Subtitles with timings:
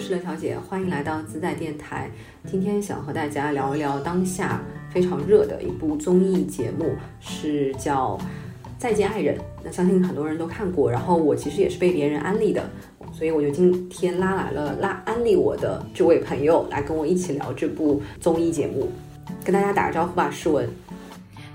[0.00, 2.10] 是的小姐，欢迎来到自在电台。
[2.46, 8.16] 今天想和大家聊一聊当下非常热的一部综艺节目，是叫
[8.78, 9.36] 《再见爱人》。
[9.62, 12.70] 那相信很多人都看过，然后我其实也是被别人安利的，
[13.12, 18.90] 所以我就今天拉来了拉安利我的这位朋友来跟我一起聊这部综艺节目，
[19.44, 20.66] 跟大家打个招呼吧，诗文。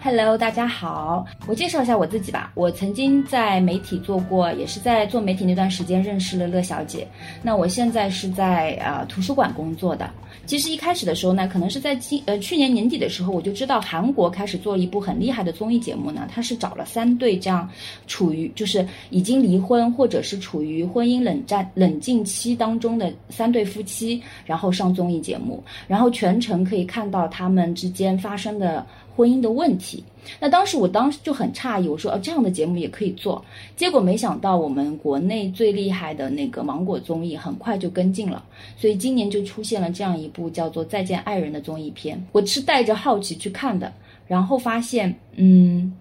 [0.06, 2.52] Hello，大家好，我介绍一下我自己吧。
[2.54, 7.08] 我曾经在媒体做过，也是在做媒体那段时间认识了乐小姐。
[7.42, 10.08] 那我现在是在啊、呃图书馆工作的。
[10.46, 16.28] 其实一开始的时候呢，可能是在今呃去年年底的时候，我就知道韩国开始做一部很厉害的综艺节目呢。
[16.32, 17.68] 它是找了三对这样
[18.06, 28.86] 处于就是已经离婚或者是处于婚姻冷战冷静期当中的三对夫妻，然后上综艺节目，然后全程可以看到他们之间发生的。
[29.16, 30.04] 婚姻的问题，
[30.40, 33.44] 那当时我当时就很诧异，我说哦这样的节目也可以做，
[33.78, 38.44] 结果没想到我们国内最厉害的那个芒果综艺很快就跟进了，
[38.78, 43.94] 所以今年就出现了这样一部叫做《再见爱人》的综艺片，我是带着好奇去看的，
[44.28, 45.94] 然后发现，嗯，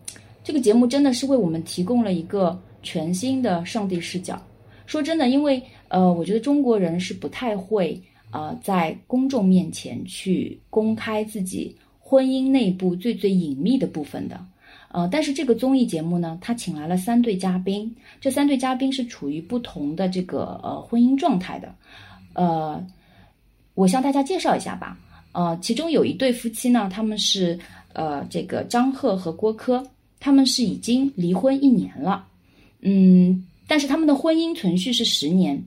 [0.42, 4.42] 这个节目真的是为我们提供了一个全新的上帝视角。
[4.86, 7.98] 说真的，因为呃，我觉得中国人是不太会
[8.32, 11.76] 呃在公众面前去公开自己。
[12.14, 14.40] 婚姻内部最最隐秘的部分的，
[14.92, 21.74] 呃，但是这个综艺节目呢，他请来了三对嘉宾，这三对嘉宾是处于不同的这个呃婚姻状态的，
[22.34, 22.80] 呃，
[23.74, 24.96] 我向大家介绍一下吧，
[25.32, 27.58] 呃，其中有一对夫妻呢，他们是
[27.94, 29.84] 呃这个张赫和郭柯，
[30.20, 32.24] 他们是已经离婚一年了，
[32.82, 35.60] 嗯，但是他们的婚姻存续是十年，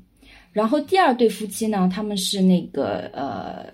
[0.53, 3.65] 然后第二对夫妻呢，他们是那个呃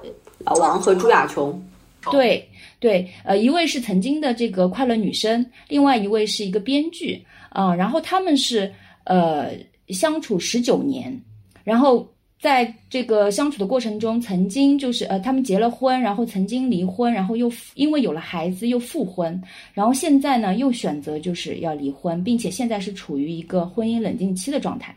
[0.44, 1.64] 老王和朱亚琼。
[2.12, 8.72] 对对，呃，一位是曾经的这个快乐女生，另外一位是一个编剧啊、然后他们是
[9.06, 9.52] 呃
[9.90, 11.18] 相处十九年，
[11.64, 12.06] 然后
[12.40, 19.42] 在这个相处的过程中，曾经就是呃他们结了婚，然后曾经离婚，然后又因为有了孩子又复婚，
[19.74, 24.96] 然后现在呢又选择就是要离婚，并且现在是处于一个婚姻冷静期的状态，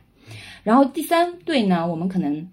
[0.63, 2.47] 然后第三对呢，我们可能。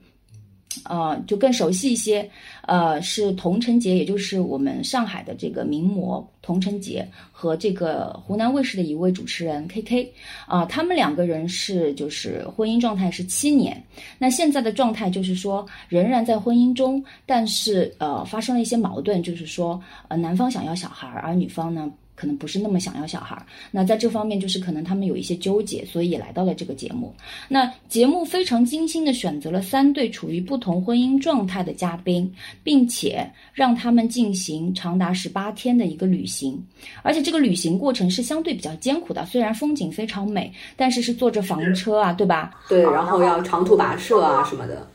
[0.85, 2.29] 呃，就更熟悉一些，
[2.63, 10.13] 呃，是童晨杰，也就是我们上海的这个名模童晨杰和这个湖南卫视的一位主持人 K K，
[10.45, 13.81] 啊、呃，他们两个人是就是婚姻状态是七年，
[14.17, 21.91] 那现在的状态就是说仍然在婚姻中，但是呃发生了一些矛盾，就是说呃男方想要小孩，而女方呢。
[22.23, 27.13] 可能不是那么想要小孩儿，那在这方面就是可能他们有一些纠结，所以也来到了这个节目。
[27.49, 36.57] 那节目非常精心的选择了三对处于不同婚姻状态的嘉宾，并且让他们进行长达十八天的一个旅行，
[37.01, 39.25] 而且这个旅行过程是相对比较艰苦的。
[39.25, 42.51] 虽然风景非常美，但是是坐着房车啊，对吧？
[42.69, 44.87] 对，然后要长途跋涉啊什么的。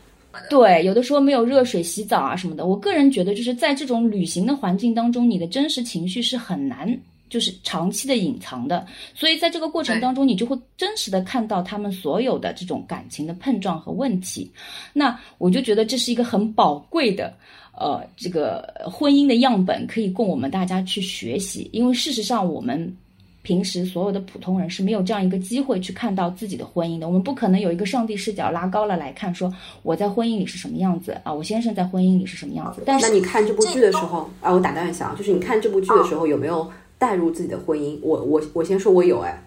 [0.49, 2.65] 对，有的时候没有热水洗澡啊什么的。
[2.65, 6.97] 我个人觉得，就是在这种旅行的环境当中，你的真实情绪是很难。
[7.29, 14.51] 就是长期的隐藏的，所以在这个过程当中，你就会真实的看到他们所有的这种感情的碰撞和问题。
[14.93, 17.35] 那我就觉得这是一个很宝贵的，
[17.79, 21.69] 呃，这个婚姻的样本，可以供我们大家去学习。
[21.73, 22.97] 因为事实上，我们
[23.43, 27.07] 平时所有的普通人是没有这样一个机会去看到自己的婚姻的。
[27.07, 29.53] 我们不可能有一个上帝视角拉高了来看，说
[29.83, 32.83] 我在婚姻里是什么样子啊，我先生在婚姻里是什么样子。
[32.85, 36.71] 但是那你看这部剧的时候，啊，我打断一下，就是你看这部剧的时候有没有？
[36.99, 39.41] 带入自己的婚姻，我我我先说，我有哎，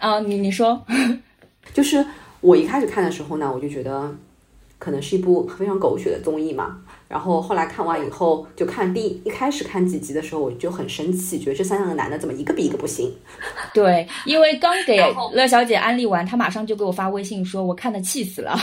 [0.00, 0.80] 啊，你你说，
[1.74, 2.04] 就是
[2.40, 4.14] 我一开始看的时候呢，我就觉得
[4.78, 6.78] 可能是一部非常狗血的综艺嘛。
[7.08, 13.12] 然后后来看完以后，就看第一开始看几集的时候，我就很生气，觉得这三个男的怎么一个比一个不行。
[13.74, 15.00] 对，因为刚给
[15.32, 18.58] 乐小姐安利完，她马上就给我发微信说，我看的气死了。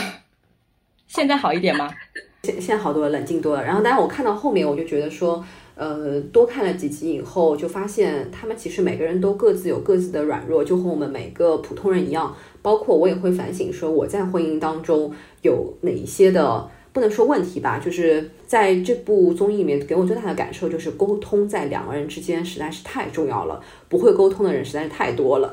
[1.08, 1.94] 现在好一点吗？
[2.42, 3.64] 现现在好多了，冷静多了。
[3.64, 5.44] 然后，但是我看到后面，我就觉得说。
[5.76, 12.32] 呃，多看了几集以后，就发现他们其实每个人都各自有各自的软弱，就和我们每个普通人一样。
[12.62, 15.12] 包括我也会反省说，我在婚姻当中
[15.42, 25.52] 有哪一些的不能说问题吧，就是在这部综艺里面给我最大的感受就是沟通在两个人之间实在是太重要了，不会沟通的人实在是太多了。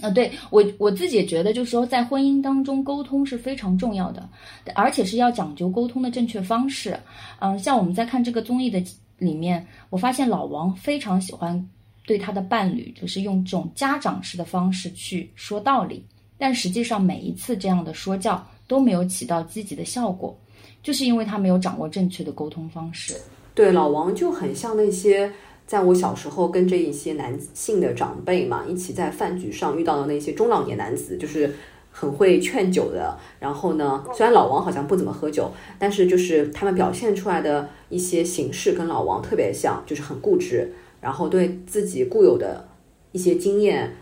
[0.00, 4.28] 啊， 对我我自己也觉得，就是说在婚姻当中沟通是非常重要的，
[4.76, 6.96] 而且是要讲究沟通的正确方式。
[7.40, 8.80] 嗯，像我们在看这个综艺的。
[9.18, 11.68] 里面，我发现老王非常喜欢
[12.06, 16.04] 对他的伴侣，就是用这种家长式的方式去说道理，
[16.38, 20.38] 但实际上每一次这样的说教都没有起到积极的效果，
[20.82, 23.14] 就是因为他没有掌握正确的沟通方式。
[23.54, 25.30] 对，老王就很像那些
[25.66, 31.52] 在我小时候跟着一些男性的长辈嘛，一起在饭局上遇到的那些中老年男子，就是
[31.98, 33.18] 很会劝酒的。
[33.40, 35.50] 然后呢，虽然老王好像不怎么喝酒，
[35.80, 42.68] 但是就是他们表现出来的一些形式跟老王特别像，就是很固执，然后对自己固有的
[43.10, 43.96] 一些经验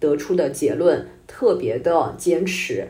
[0.00, 2.88] 得出的结论特别的坚持。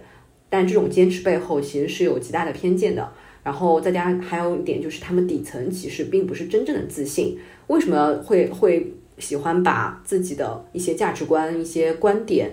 [0.49, 3.13] 但这种坚持背后其实是有极大的偏见的。
[3.43, 7.37] 然后再加还有一点就是，他们底层其实并不是真正的自信。
[7.67, 12.53] 为什么会会喜欢把自己的一些价值观、一些观点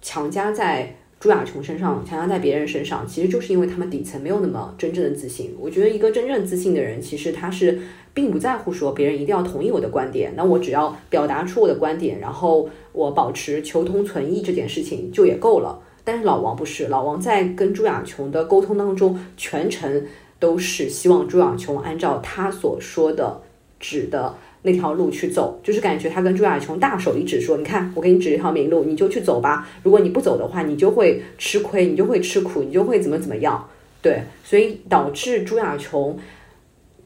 [0.00, 3.06] 强加在朱亚琼身上，强加在别人身上？
[3.06, 5.54] 其实就是因为他们底层没有那么真正的自信。
[5.60, 7.78] 我觉得一个真正自信的人，其实他是
[8.14, 15.78] 并不在乎说别人一定要同意我的观点，那我只要表达出我的观点，然后我保持求同存异这件事情就也够了。
[16.04, 20.06] 但是老王不是，老王在跟朱亚琼的沟通当中，全程
[20.38, 23.42] 都是希望朱亚琼按照他所说的
[23.78, 29.68] 指的那条路去走，就是感觉他跟朱亚琼大手一指，说：“你看，我给你指一条明路，你就去走吧。
[29.82, 33.68] 如果你不走的话，你就会吃亏，你就会吃苦，你就会怎么怎么样。”
[34.02, 36.18] 对，所以导致朱亚琼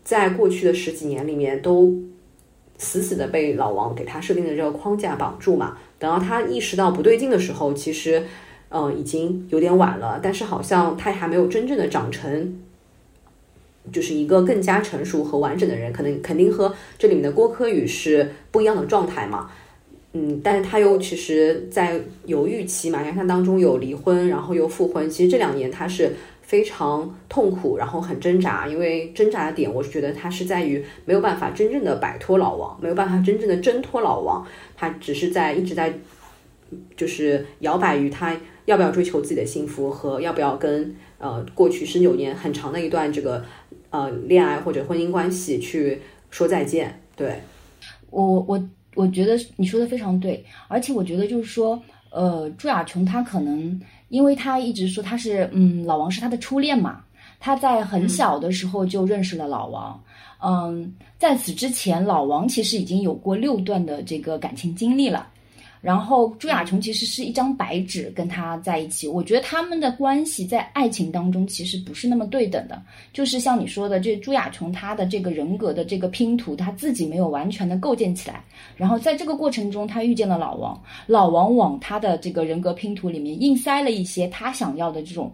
[0.03, 1.95] 在过去的十几年里面都
[2.79, 5.77] 死死的被老王给他设定的这个框架绑住嘛。
[5.99, 8.23] 等到他意识到不对劲的时候，其实。
[8.77, 12.61] 嗯，已经有点晚了，但是好像他还没有真正的长成，
[13.93, 19.51] 就是一个更加成熟和完整的人，可能肯定和这里面的郭柯宇是不一样的状态嘛。
[20.13, 34.47] 嗯，但是他又其实，在犹豫期嘛，你看他当中有离婚，然后又复婚，其实这两年他是非常痛苦，然后很挣扎，因为挣扎的点，我是觉得他是在于没有办法真正的摆脱老王，没有办法真正的挣脱老王，
[34.77, 35.93] 他只是在一直在
[36.97, 38.35] 就是摇摆于他。
[38.67, 43.45] 要不要追求自己的幸福和要不要跟呃过去十九年很长的一段这个
[43.95, 46.01] 呃恋爱或者婚姻关系去
[46.31, 46.93] 说再见？
[47.15, 47.41] 对，
[48.11, 48.61] 我我
[48.97, 51.81] 我觉得你说的非常对，而且我觉得就是说，
[52.11, 57.05] 呃，朱亚琼她可能因为她一直说她是嗯老王是她的初恋嘛，
[57.39, 60.03] 她在很小的时候就认识了老王，
[60.43, 65.29] 嗯，在此之前老王其实已经有过六段的这个感情经历了。
[65.85, 72.83] 然后朱亚琼其实是一张白纸跟他在一起，我觉得他们的关系在爱情当中其实不是那么对等的，
[73.13, 78.43] 就是像你说的，这朱亚琼她的这个人格的这个拼图，她自己没有完全的构建起来，
[78.79, 85.31] 然后在这个过程中，她遇见了老王，老王往她的这个人格拼图里面硬塞了一些他想要的这种，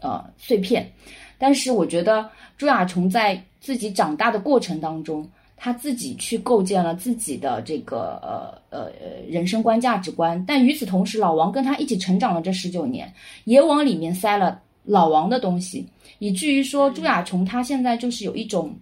[0.00, 0.90] 呃碎片，
[1.36, 2.26] 但是我觉得
[2.56, 5.28] 朱亚琼在自己长大的过程当中。
[5.62, 8.90] 他自己去构建了自己的这个呃呃
[9.28, 13.12] 人生观价值观，但与此同时，老王跟他一起成长了这十九年，
[13.44, 15.86] 也往里面塞了老王的东西，
[16.18, 18.74] 以至于说朱亚琼她现在就是有一种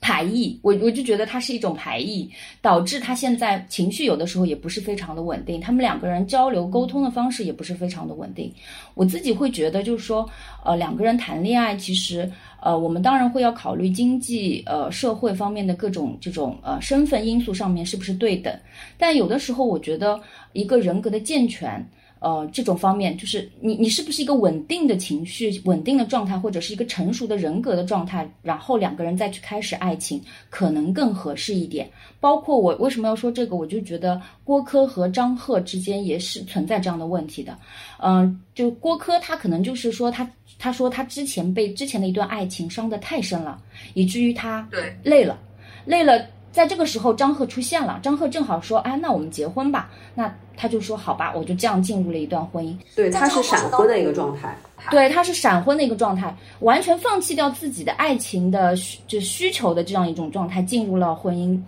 [0.00, 2.30] 排异，我我就觉得他是一种排异，
[2.60, 8.52] 导致他现在情绪有的时候也不是非常的稳定，他们两个人交流沟通的方式也不是非常的稳定，
[8.94, 10.28] 我自己会觉得就是说，
[10.64, 12.30] 呃，两个人谈恋爱其实。
[12.58, 18.52] 呃，我们当然会要考虑经济、呃社会方面的各种这种呃身份因素上面是不是对等，
[18.98, 20.20] 但有的时候我觉得
[20.52, 21.86] 一个人格的健全，
[22.20, 30.20] 呃这种方面就是你你是不是一个稳定的情绪、稳定的状态，或者是一个成熟的人格的状态，然后两个人再去开始爱情，
[30.50, 31.88] 可能更合适一点。
[32.20, 37.56] 包括我为什么要说这个，我就觉得郭柯和张赫之间也是存在这样的问题的。
[37.98, 40.28] 嗯，就郭柯他可能就是说他。
[40.58, 43.60] 他说他之前被之前的一段爱情伤得太深了，
[43.92, 45.38] 以至于他对累了，
[45.84, 46.26] 累了。
[46.56, 52.74] 在这个时候，张赫出现了，张赫正好说：“哎，那我们结婚吧。”那他就说：“好吧。”我就这样进入了一段婚姻。
[52.94, 54.56] 对，他是闪婚的一个状态。
[54.90, 58.74] 对，他是闪婚的一个状态，完全放弃掉自己的爱情的
[59.06, 61.60] 就需求的这样一种状态，进入了婚姻。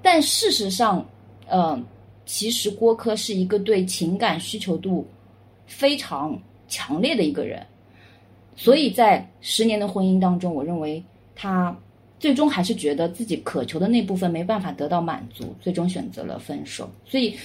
[0.00, 1.04] 但事实上，
[1.48, 1.84] 嗯，
[2.24, 5.04] 其实郭柯是一个对情感需求度
[5.66, 7.66] 非常强烈的一个人。
[8.54, 11.02] 所以在十年的婚姻当中，我认为
[11.34, 11.76] 他
[12.24, 16.90] 最终还是觉得自己渴求的那部分没办法得到满足，最终选择了分手。
[17.04, 17.36] 所以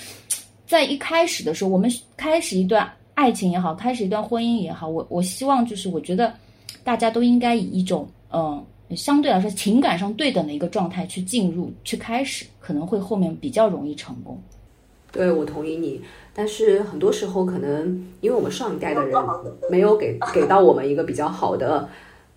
[0.65, 6.33] 在一开始的时候，我们开始一段爱情也好，开始一段婚姻也好，我我希望就是我觉得
[6.81, 14.41] 大家都应该以一种嗯相对来说情感上对等的一个状态去进入去开始，可能会后面比较容易成功。
[15.11, 15.99] 对，我同意你。
[16.33, 19.13] 但是很多时候，可能因为我们上一代的人
[19.69, 21.89] 没有给给到我们一个比较好的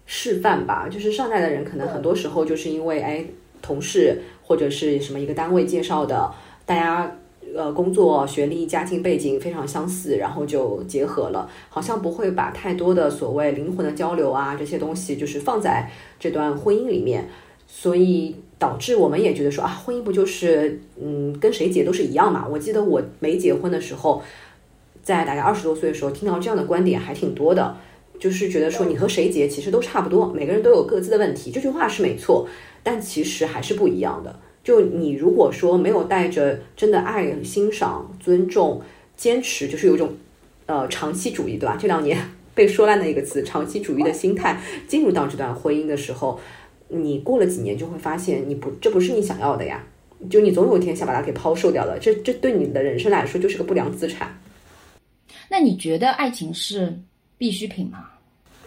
[0.06, 0.88] 示范吧。
[0.90, 3.25] 就是上代的人，可能很多时候就是因为哎，
[3.61, 6.30] 同事或者是什么一个单位介绍的，
[6.64, 7.16] 大家
[7.54, 15.90] 呃工作、学历、家庭背景非常相似，然后就结合了，好像不会把太多的所谓灵魂的交流啊这些东西，就是放在
[16.21, 17.28] 这段婚姻里面，
[17.66, 18.37] 所以。
[18.62, 22.47] 导致我们也觉得说啊，婚姻不就是嗯跟谁结都是一样嘛？
[22.49, 24.23] 我记得我没结婚的时候，
[25.02, 27.76] 在大概二十多岁的时候听到这样的观点还挺多的，
[28.23, 31.50] 就是觉得说你和谁结其实都差不多，每个人都有各自的问题。
[31.50, 32.49] 这句话是没错，
[32.81, 34.38] 但其实还是不一样的。
[34.62, 38.81] 就你如果说没有带着真的爱、欣赏、尊重、
[39.17, 40.12] 坚持，就是有一种
[40.67, 41.76] 呃长期主义，对吧？
[41.76, 42.17] 这两年
[42.55, 46.38] 被说烂的一个词，长期主义的心态进入到这段婚姻的时候，
[46.91, 49.85] 你过了几年就会发现，你不这不是你想要的呀。
[50.31, 54.38] 就你总有一天想把它给抛售掉了，这这对你的人生来说就是个不良资产。
[55.49, 57.00] 那你觉得爱情是
[57.37, 58.11] 必需品吗？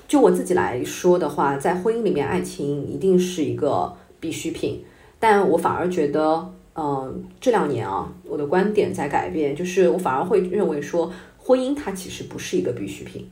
[0.08, 4.84] 就我自己来说的话，在婚姻里面，爱情一定是一个必需品。
[5.20, 13.28] 但我反而觉得，嗯，这两年啊，我的观点在改变，就是我反而会认为说，婚姻它其实不是一个必需品。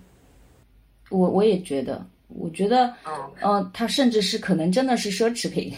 [1.10, 2.92] 我我也觉得，我觉得，
[3.44, 5.72] 嗯，它甚至是可能真的是奢侈品。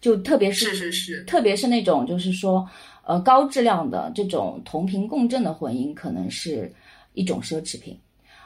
[0.00, 2.64] 就特别是是是，特别是那种就是说，
[3.04, 6.72] 呃，高质量的这种同频共振的婚姻，可能是
[7.14, 7.98] 一种奢侈品。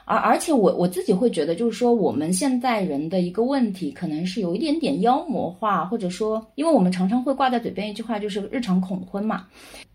[0.05, 9.45] 而而且我我自己会觉得，就是说我们现在人的一个问题，可能是有一点点妖魔化，或者说，因为我们常常会挂在嘴边一句话，就是日常恐婚嘛。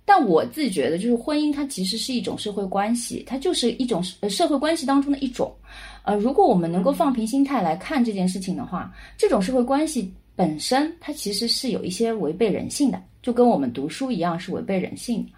[0.04, 5.52] 但我自己觉得，就是婚姻它其实是一种社会关系，它就是一种社会关系当中的一种。
[6.02, 10.12] 呃，如果我们能够放平心态来看这件事情的话，这种社会关系。
[10.34, 15.32] 本身它其实是有一些违背人性的，就跟我们读书一样是违背人性的，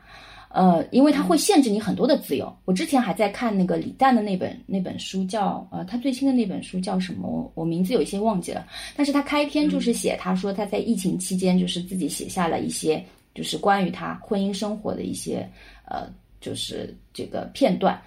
[0.52, 2.52] 呃，因为它会限制你很多的自由。
[2.64, 7.50] 我之前还在看那个李诞的那本那本书，叫呃，他最新的那本书叫什么？
[7.54, 8.66] 我名字有一些忘记了。
[8.96, 13.04] 但是他开篇就是写，他说他在疫情期间就是自己写下了一些，
[13.34, 15.48] 就是关于他婚姻生活的一些
[15.84, 16.08] 呃，
[16.40, 18.00] 就是这个片段。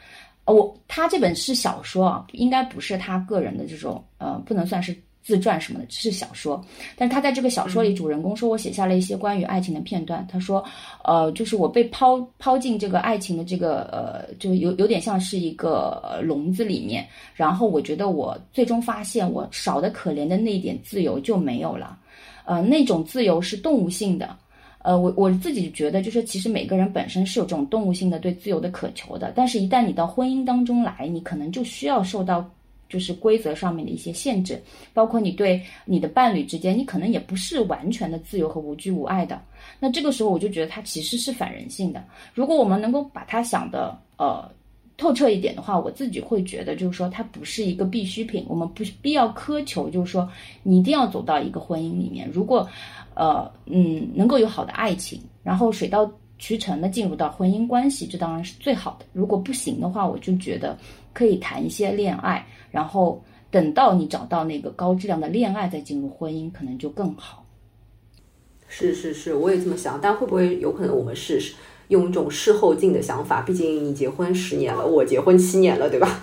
[0.46, 4.94] 我他这本是小说啊，应该不是他个人的这种呃，不能算是。
[5.24, 6.62] 自传什么的是小说，
[6.98, 10.28] 但是他在这个小说里，主人公说我写下了一些关于爱情的片段。
[10.30, 10.64] 他说，
[11.06, 21.98] 呃，就是我被抛抛进这个爱情的这个呃，就有有点像是一个笼子里面，然后我觉得我最终发现我少的可怜的那一点自由就没有了，
[22.44, 24.36] 呃，那种自由是动物性的，
[24.80, 32.46] 呃，我我自己觉得就是其实每个人本身是有这种动物性的对自由的渴求的，但是一旦你到婚姻当中来，你可能就需要受到。
[32.94, 34.62] 就是规则上面的一些限制，
[34.94, 39.42] 包括你对你的伴侣之间，你可能也不是完全的自由和无拘无碍的。
[39.80, 42.04] 那这个时候，我就觉得它其实是反人性的。
[42.36, 44.48] 如果我们能够把它想的呃
[44.96, 50.30] 透彻一点的话，我自己会觉得，就是说它不是一个必需品，我们不必要苛求，就是说
[50.62, 52.30] 你一定要走到一个婚姻里面。
[52.32, 52.70] 如果
[53.16, 56.06] 呃嗯能够有好的爱情，然后水到
[56.44, 59.06] 渠成的进入到婚姻关系，这当然是最好的。
[59.14, 60.78] 如果不行的话，我就觉得
[61.14, 62.46] 可以谈一些恋爱。
[62.70, 67.46] 然后等到你找到那个高质量的恋爱，再进入婚姻，可能就更好。
[68.68, 69.98] 是是是，我也这么想。
[70.02, 71.42] 但会不会有可能我们是
[71.88, 73.42] 用一种事后镜的想法？
[73.44, 76.20] 毕竟你结婚十年了，我结婚七年了，对吧？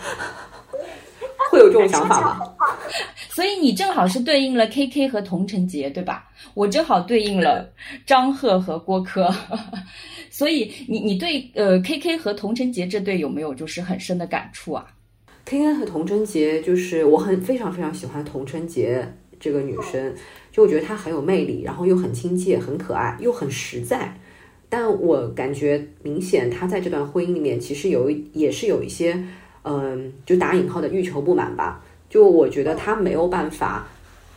[1.50, 2.54] 会有这种想法吗？
[3.40, 6.28] 所以你正好是对应了 K K 和童晨杰，对吧？
[6.52, 7.72] 我正好对应了
[8.04, 9.34] 张赫和郭柯。
[10.28, 14.86] 所以你你对呃 K K 和童晨杰这对有没有就是很深的感触啊
[15.46, 20.14] ？K K 和童贞洁，就是我很非常非常喜欢童贞洁这个女生，
[20.52, 24.14] 就我觉得她很有魅力，然后又很亲切、很可爱，又很实在。
[24.68, 29.18] 但我感觉明显她在这段婚姻里面，其实有也是有一些，
[29.62, 31.82] 嗯，就打引号的欲求不满吧。
[32.10, 33.86] 就我觉得他没有办法，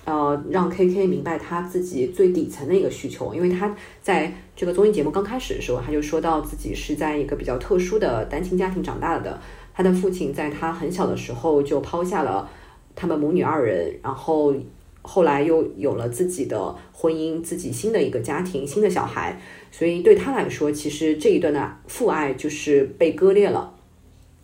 [0.05, 9.37] 呃，让 K K 明白他自己最底层的一个需求，因为他在这个综艺节目刚开始的时候，他就说到自己是在一个比较特殊的单亲家庭长大的。
[9.75, 12.47] 他的父亲在他很小的时候就抛下了
[12.95, 14.53] 他们母女二人，然后
[15.01, 23.73] 后来又有了自己的婚姻，自己新的一个家庭，新的小孩，所以对他来说，其实这一段的父爱就是被割裂了，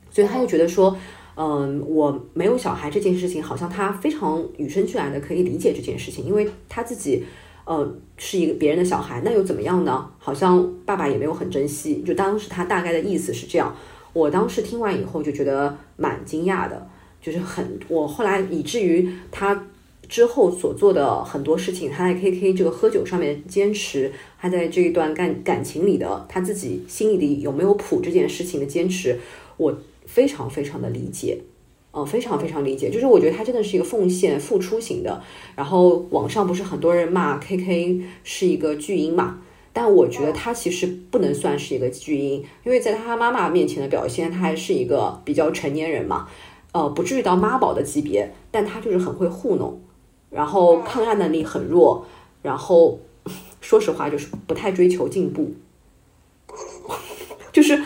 [0.09, 0.97] 所以他就觉得说，
[1.41, 7.23] 嗯，我没有小孩这件事情，好像他非常与生俱来的可以理解这件事情，因为他自己，
[7.63, 10.05] 呃，是一个别人的小孩，那又怎么样呢？
[10.17, 13.73] 好像爸爸也没有很珍惜，就当时他大概的意思是这样。
[14.11, 16.85] 我当时听完以后就觉得蛮惊讶的，
[17.21, 19.65] 就是很我后来以至于他
[20.09, 29.17] 之后所做的很多事情，他在 K K 这个喝酒上面坚持，他在这一段感感情里的他自己心里里有没有谱这件事情的坚持，
[29.55, 29.73] 我
[30.09, 31.37] 非常非常的理解，
[31.93, 35.21] 嗯，非常非常理解，就是我觉得他真的是一个奉献付出型的。
[35.55, 39.41] 然后网上不是很多人骂 K K 是一个巨婴嘛？
[39.71, 46.27] 但我觉得他其实不能算是一个巨婴，因为在他妈妈面前的表现，他还是一个比较成年人嘛，
[46.71, 49.79] 呃，不至于到妈宝的级别，但他就是很会糊弄，
[50.31, 52.03] 然后抗压能力很弱，
[52.41, 52.99] 然后
[53.61, 55.51] 说实话就是不太追求进步，
[57.53, 57.79] 就是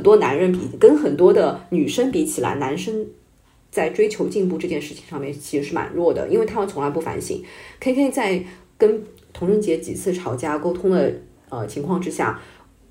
[0.00, 3.06] 很多男人比，跟很多的女生比起来，男生
[3.70, 7.44] 在追求进步这件事情上面其实是蛮弱的，因为他们从来不反省。
[7.78, 8.42] K K 在
[8.78, 9.04] 跟
[9.34, 11.12] 童贞杰几次吵架沟通的
[11.50, 12.40] 呃情况之下，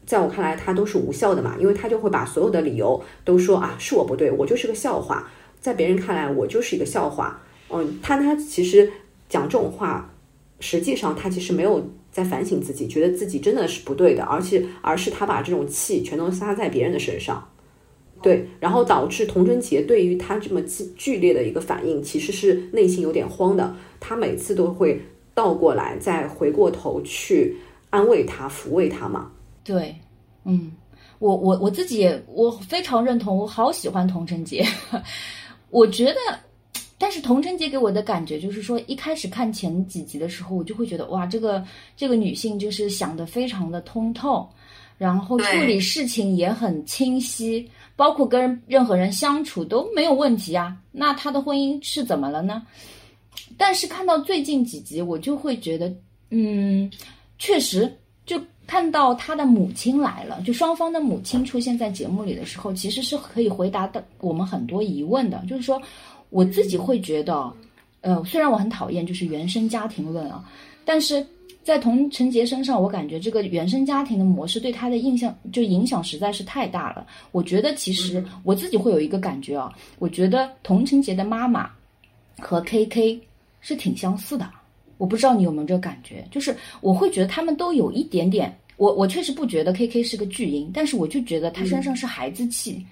[0.06, 5.28] 在我看来他都是无效的嘛，因为他就会把所有的理由都说啊是我不对，我就是个笑话，
[5.60, 7.42] 在别人看来我就是一个笑话。
[7.70, 8.92] 嗯，他他其实
[9.28, 10.14] 讲这种话，
[10.60, 17.48] 实际上他其实没有在反省自己，觉得自己真的是不对的，而且而是他把这种气全都撒在别人的身上，
[18.22, 25.02] 对，然后导致童贞杰对于他这么剧剧烈的一个反应，其实是内心有点慌的，他每次都会
[25.34, 27.56] 倒过来再回过头去
[27.90, 29.32] 安慰他、抚慰他嘛。
[29.64, 29.96] 对，
[30.44, 30.72] 嗯，
[31.20, 34.66] 我我我自己也我非常认同，我好喜欢童贞杰，
[35.70, 36.16] 我觉得。
[37.02, 41.64] 但是童贞杰给我的感觉就是说，一开始看前几集的时候，我就会觉得哇，这个
[41.96, 44.48] 这个女性就是想的非常的通透，
[44.98, 47.66] 然后处理事情也很清晰，
[47.96, 50.76] 包括跟任何人相处都没有问题啊。
[50.92, 52.68] 那她的婚姻是怎么了呢？
[53.58, 55.96] 但是看到最近几集，我就会觉得，
[56.32, 56.92] 嗯，
[57.38, 57.90] 确实，
[58.26, 58.38] 就
[58.68, 65.82] 看到她的母亲来了，就双方的母亲出现在节目里的时候，其实是可以回答的我们很多疑问的，就是说。
[66.30, 67.52] 我自己会觉得，
[68.02, 70.44] 呃，虽然我很讨厌就是原生家庭论啊，
[70.86, 71.26] 但是
[71.64, 77.06] 在童承杰身上，我感觉这个原生家庭的模式对他的印象就影响实在是太大了。
[77.32, 81.70] 我觉得其实我自己会有一个感觉啊，我觉得童承杰的妈妈
[82.40, 83.22] 和 K K
[83.60, 84.50] 是挺相似的。
[84.98, 92.86] 我不知道你有没有这个感觉，就是我会觉得他们都有一点点，我我确实不觉得 K K 是个巨婴，但是我就觉得他身上是孩子气。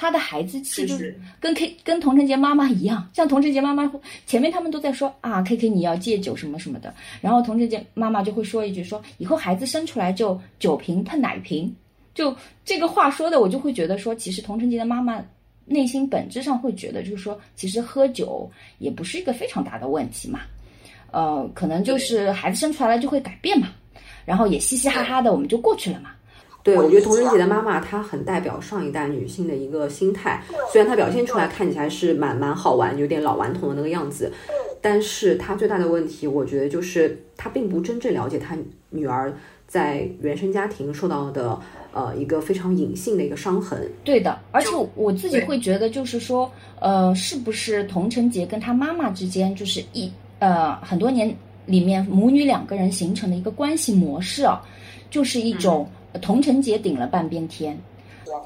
[0.00, 3.90] 他的孩子气就是跟 K 跟童承杰妈妈一样，像童承杰妈妈
[4.26, 11.74] 前面他们都在说啊，K K 你要戒酒什么什么的，然后童承杰妈妈就会说一句说以后孩子生出来就酒瓶碰奶瓶，
[12.14, 12.32] 就
[12.64, 15.20] 这个话说的我就会觉得说，其实童承杰的妈妈
[15.64, 20.42] 内心本质上会觉得就是说，其实喝酒也不是一个非常大的问题嘛，
[21.10, 23.70] 呃，可能就是孩子生出来了就会改变嘛，
[24.24, 26.10] 然后也嘻嘻哈哈的我们就过去了嘛。
[26.68, 34.30] 对，我觉得童贞杰的妈妈她很代表上一代女性的一个心态，虽然她表现出来看起来是蛮蛮好玩，有点老顽童的那个样子，
[34.82, 38.56] 但是她最大的问题，我觉得就是她并不真正了解她
[38.90, 39.32] 女儿
[39.66, 41.58] 在原生家庭受到的
[41.92, 43.90] 呃一个非常隐性的一个伤痕。
[44.04, 46.50] 对的，而且我自己会觉得就是说，
[46.80, 51.34] 呃，是不是童承杰跟他妈妈之间就是一呃很多年
[51.66, 54.60] 里面母女两个人形成的一个关系模式啊，
[55.10, 55.88] 就是一种。
[56.22, 57.78] 童承杰顶了半边天，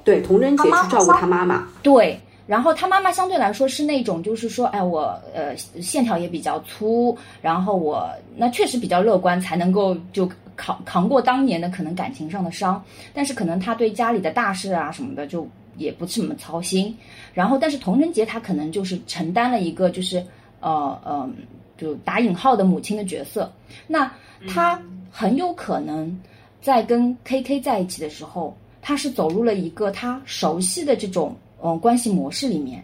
[0.05, 12.83] 对，童贞杰去照顾他妈妈，对，然后他妈妈相对来说是那种，就是说，哎，我呃线条也比较粗，然后我那确实比较乐观，才能够就扛扛过当年的可能感情上的伤，
[13.14, 15.46] 但是可能他对家里的大事啊什么的就
[15.77, 16.94] 也不怎么操心，
[17.33, 20.22] 然后但是童承杰他可能就是承担了一个就是
[20.61, 21.31] 呃呃
[21.79, 23.51] 就打引号的母亲的角色，
[23.87, 24.12] 那
[24.48, 26.20] 他很有可能。
[26.62, 32.83] 在跟 K K 在一起的时候，他是走入了一个他熟悉的这种嗯关系模式里面，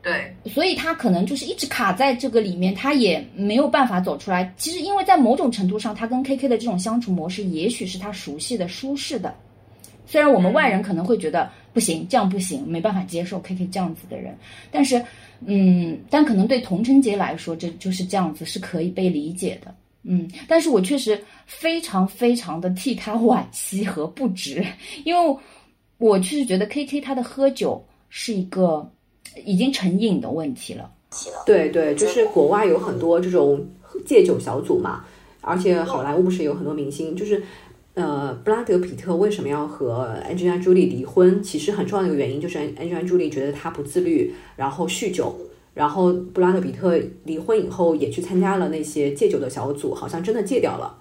[0.00, 4.54] 对，所以他可能就是一直卡在这个里面，他也没有办法走出来。
[4.56, 9.34] 其实，因为在某种程度上，他跟 K K 的这种相处模式，也许是他熟悉的、舒适的。
[10.06, 14.36] 虽然我们外人可能会觉得不行，这样不行，没办法接受 K K 这样子的人，
[14.70, 15.02] 但是，
[15.46, 19.74] 嗯，但可能对童承杰来说，这就是这样子是可以被理解的。
[20.06, 24.62] 嗯，但是我确实非常非常的替他惋惜和不值，
[25.04, 25.36] 因为
[25.96, 28.86] 我确实觉得 K K 他的喝酒是一个
[29.46, 30.90] 已经成瘾的问题了。
[31.46, 33.66] 对对，就是国外有很多这种
[34.04, 35.04] 戒酒小组嘛，
[35.40, 37.42] 而且好莱坞不是有很多明星，就是
[37.94, 41.42] 呃，布拉德皮特为什么要和 Angelina Jolie 离婚？
[41.42, 45.34] 其实很重要的一个原因就是 Angelina Jolie 觉得他不自律，然后酗酒。
[45.74, 50.96] 然后布拉德比特离婚以后也去参加了那些戒酒的小组，好像真的戒掉了。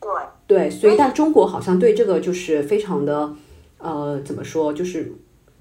[0.00, 0.10] 对
[0.46, 3.32] 对，所以但中国好像对这个就是非常的，
[3.78, 5.10] 呃，怎么说，就是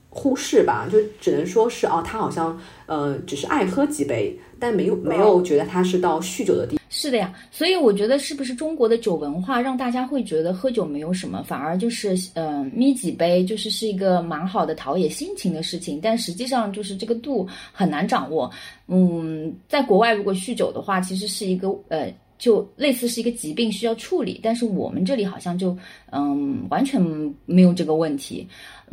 [0.10, 6.81] 忽视吧，就只能说是哦，他好像呃只是爱喝几杯，但没有没有觉得他是到酗酒的地。
[6.94, 18.52] 是的呀，所以我觉得是不是中国的酒文化让大家会觉得喝酒没有什么，反而就是呃眯几杯就是是一个蛮好的陶冶心情的事情，但实际上就是这个度很难掌握。
[18.90, 25.74] 嗯，在国外如果酗酒的话，其实是一个呃就类似是一个疾病需要处理，但是我们这里好像就
[26.12, 27.02] 嗯完全
[27.46, 28.46] 没有这个问题，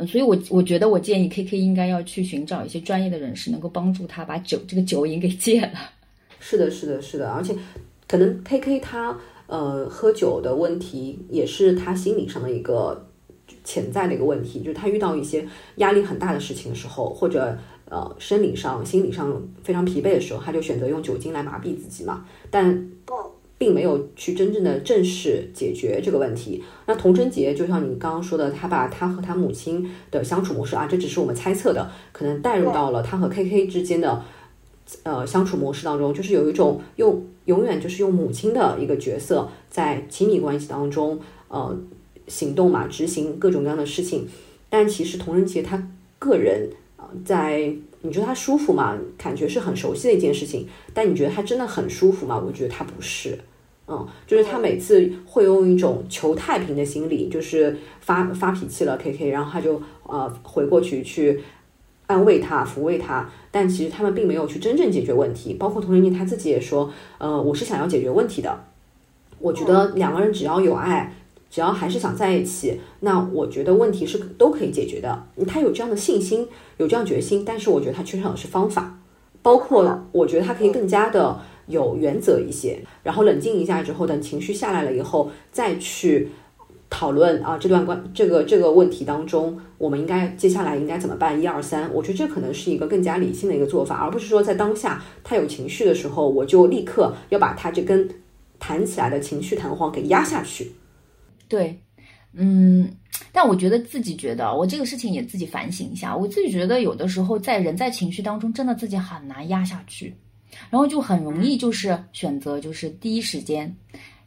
[0.07, 5.91] 所以我我觉得我建议 K K 应该要去寻找一些专业的人士，能够帮助他把酒这个酒瘾给戒了。
[6.39, 7.53] 是的，是的，是的，而且。
[8.09, 13.07] 可能 K K 他呃喝酒的问题也是他心理上的一个
[13.63, 22.25] 潜在的一个问题，就是他遇到一些压力很大的事情的时候，或者呃生理上、心理上非常疲惫的时候，他就选择用酒精来麻痹自己嘛。
[22.49, 22.89] 但
[23.59, 26.63] 并没有去真正的正视解决这个问题。
[26.85, 34.23] 那童贞杰就像你刚刚说的，他把他和他母亲的相处模式啊，这只是我们猜测的，可能带入到了他和 K K 之间的
[35.03, 41.77] 呃相处模式当中，就是有一种用永远就是用母亲的一个角色在亲密关系当中呃
[42.27, 44.27] 行动嘛，执行各种各样的事情。
[44.69, 48.97] 但其实童贞杰他个人啊，在你觉得他舒服吗？
[49.17, 52.39] 感觉是很熟悉的一件事情，但你觉得他真的很舒服吗？
[52.39, 53.37] 我觉得他不是。
[53.91, 61.41] 嗯，就是他每次会用一种求太平的心理，就是发发脾气了，K K，然后他就呃回过去去
[62.05, 65.53] 安慰他、抚慰他，但其实他们并没有去真正解决问题。
[65.55, 68.59] 包括童玲妮他自己也说，呃，我是想要解决问题的。
[69.39, 71.13] 我觉得两个人只要有爱，
[71.49, 75.27] 只要还是想在一起，那我觉得问题是都可以解决的。
[75.47, 78.99] 他有这样的信心，有这样决心，但是我觉得他缺少的是方法，
[79.41, 81.39] 包括我觉得他可以更加的。
[81.69, 86.29] 有原则一些，然后冷静一下之后，等情绪下来了以后，再去
[86.89, 91.39] 讨论啊这段关这个这个问题当中，我们应该接下来应该怎么办？
[91.39, 98.09] 一二三，我觉得这可能是一个更加理性的一个做法，而不是说在当下他有情绪的时候，我就立刻要把他这根
[98.57, 100.71] 弹起来的情绪弹簧给压下去。
[101.47, 101.79] 对，
[102.33, 102.91] 嗯，
[103.31, 110.13] 但我觉得自己觉得，我这个事情也自己反省一下，我自己觉得有的时候在人在情绪当中，真的自己很难压下去。
[110.69, 113.73] 然后就很容易就是选择就是第一时间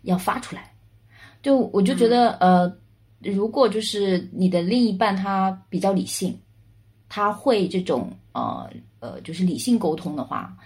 [0.02, 0.71] 要发出来，
[1.42, 2.72] 就我就觉得呃，
[3.20, 6.38] 如果就是你的另一半他比较理性，
[7.08, 10.56] 他会这种呃呃就是理性沟通的话，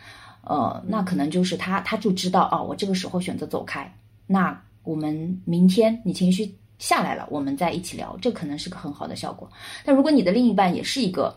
[0.42, 3.90] 呃那可能就是他他就知道哦，我这个时候选择走开，
[4.26, 9.50] 那我们明天你情绪下来了，我们再一起聊，这可能是个很好的效果。
[9.84, 11.34] 但如果你的另一半也是一个。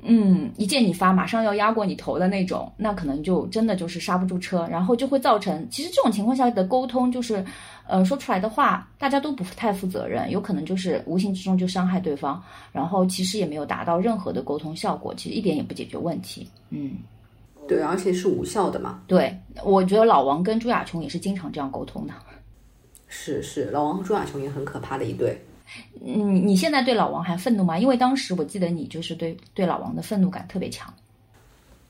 [0.00, 7.44] 嗯，一见你发，马上要压过你头的那种，那可能就真的就是刹不住车，然后就会造成，其实这种情况下的沟通就是，
[7.86, 12.40] 呃，说出来的话大家都不太负责任，有可能就是无形之中就伤害对方，
[12.72, 16.48] 然后其实也没有达到任何的沟通效果，其实一点也不解决问题。
[16.70, 16.92] 嗯，
[17.66, 19.00] 对，而且是无效的嘛。
[19.08, 22.14] 对，我觉得老王跟朱亚琼也是经常这样沟通的。
[23.08, 25.36] 是是，老王和朱亚琼也很可怕的一对。
[26.04, 27.78] 嗯，你现在对老王还愤怒吗？
[27.78, 30.92] 因为当时我记得你就是对对老王的愤怒感特别强。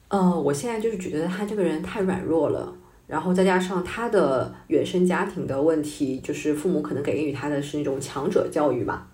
[0.09, 2.73] 呃，我现在就是觉得他这个人太软弱了，
[3.07, 9.07] 然后再加上他的原生家庭的问题，就是父母可能给予他的是那种强者教育嘛，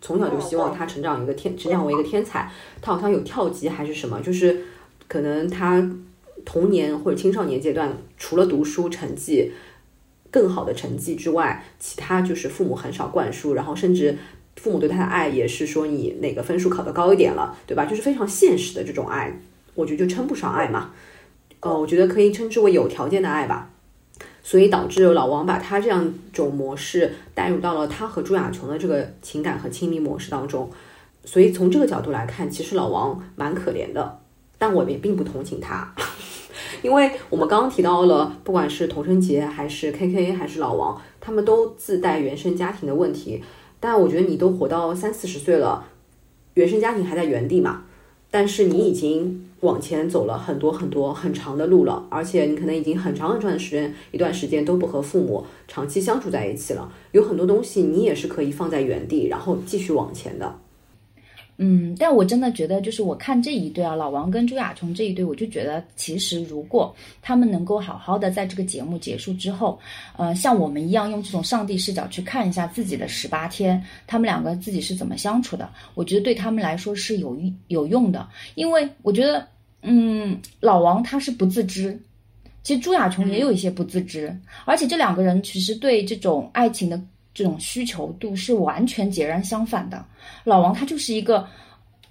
[0.00, 2.50] 从小就希望他成长一个天，成长为一个天才。
[2.80, 4.64] 他好像有跳级还是什么，就是
[5.08, 5.90] 可能他
[6.44, 9.52] 童年或者青少年阶段除了读书成绩。
[10.36, 14.18] 更好的成绩之外，其他就是父母很少灌输，然后甚至
[14.56, 17.86] 父母对他的爱也是说你哪个分数考得高一点了，对吧？
[17.86, 19.32] 就是非常现实的这种爱，
[19.74, 20.90] 我觉得就称不上爱嘛。
[21.60, 23.70] 呃，我觉得可以称之为有条件的爱吧。
[24.42, 30.70] 所以导致老王把他这样种模式带入到了他和朱亚琼的这个情感和亲密模式当中。
[31.24, 34.20] 所以从这个角度来看，其实老王蛮可怜的，
[34.58, 35.94] 但我也并不同情他。
[36.82, 43.42] 因为我们刚刚提到了，不管是童承杰还是 K K 还是老王，他们都自带原生家庭的问题。
[43.80, 45.86] 但我觉得你都活到三四十岁了，
[46.54, 47.84] 原生家庭还在原地嘛？
[48.30, 60.58] 但是你已经往前走了很多很多很长的路了，而且你可能已经很长很长的时间一段时间都不和父母长期相处在一起了，有很多东西你也是可以放在原地，然后继续往前的。
[61.58, 69.78] 嗯，但我真的觉得，就是我看这一对啊，老王跟朱亚琼这一对，我就觉得，其实如果他们能够好好的在这个节目结束之后，
[70.18, 77.34] 呃，像我们一样用这种上帝视角去看一下自己的十八天，他们两个自己是怎么相处的，我觉得对他们来说是有
[77.68, 79.48] 有用的，因为我觉得，
[79.80, 81.98] 嗯，老王他是不自知，
[82.62, 87.00] 其实朱亚琼也有一些不自知，而且这两个人其实对这种爱情的。
[87.36, 90.02] 这种需求度是完全截然相反的。
[90.42, 91.46] 老王他就是一个，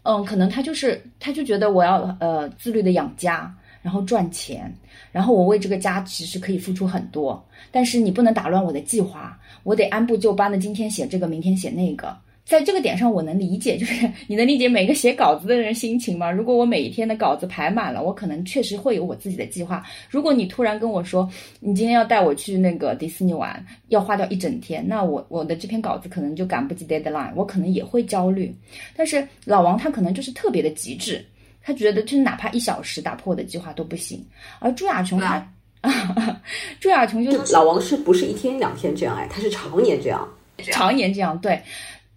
[0.04, 4.72] 嗯，可能他就是他就觉得我要呃自律的养家，然后赚钱，
[5.12, 12.16] 然后我为这个家其实可以付出很多，但是你不能打乱我的计划，我得按部就班的今天写这个，明天写那个。
[12.46, 16.30] 在这个点上，我能理解，就是 你能理解每个写稿子的人心情吗？
[16.30, 19.84] 如果我每一天的稿子排满了，我可能确实会有我自己的计划。
[20.12, 21.28] 如果你突然跟我说，
[21.60, 28.56] 你今天要带我去那个迪士尼玩，要花掉一整天，那我我的这篇稿子可能就赶不及 deadline，我可能也会焦虑。
[28.96, 31.26] 但是老王他可能就是特别的极致，
[31.64, 34.24] 他觉得就是哪怕一小时打破我的计划都不行。
[34.60, 35.52] 而朱亚琼他，
[36.80, 39.28] 朱亚琼就老王是不是一天两天这样哎？
[39.32, 40.28] 他是常年这样，
[40.72, 41.60] 常年这样对。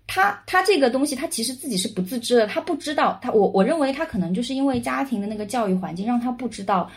[0.09, 6.91] 他他这个东西，他其实自己是不自知的，他不知道，他我我认为他可能就是因为家庭的那个教育环境，让他不知道，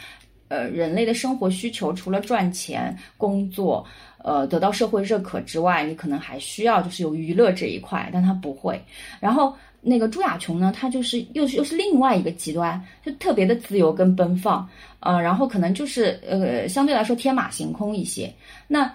[0.47, 3.85] 呃，人类的生活需求除了赚钱、工作，
[4.23, 8.81] 呃，得到社会认可之外，你可能还需要就是有娱乐这一块，但他不会。
[9.19, 14.65] 然后那个朱亚琼呢，他就是又是又是另外一个极端，就特别的自由跟奔放，
[15.01, 18.33] 呃，然后可能就是呃相对来说天马行空一些。
[18.69, 18.89] 那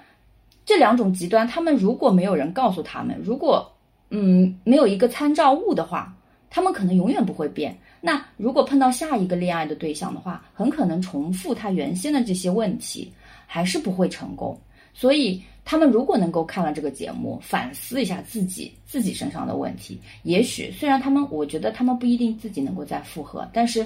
[0.65, 3.71] 这两种极端，他们如果没有人告诉他们，如果
[4.11, 6.15] 嗯，没有一个参照物的话，
[6.49, 7.77] 他们可能永远不会变。
[8.01, 13.13] 那如果碰到下一个恋爱的对象的话，很可能重复他原先的这些问题，
[13.47, 14.57] 还是不会成功。
[14.95, 23.85] 所以，他们如果能够看了这个节目，反思一下自己自己身上的问题，也许虽然他们，我觉得他们不一定自己能够再复合，但是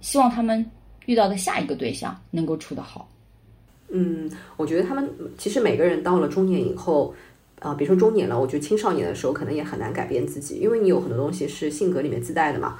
[0.00, 0.64] 希望他们
[1.04, 3.06] 遇到的下一个对象能够处得好。
[3.90, 7.14] 嗯，我觉得他们其实每个人到了中年以后。
[7.60, 12.78] 啊，比如说中年了，我觉得青少年的时候可能也很难改变自己，因为你有很多东西是性格里面自带的嘛。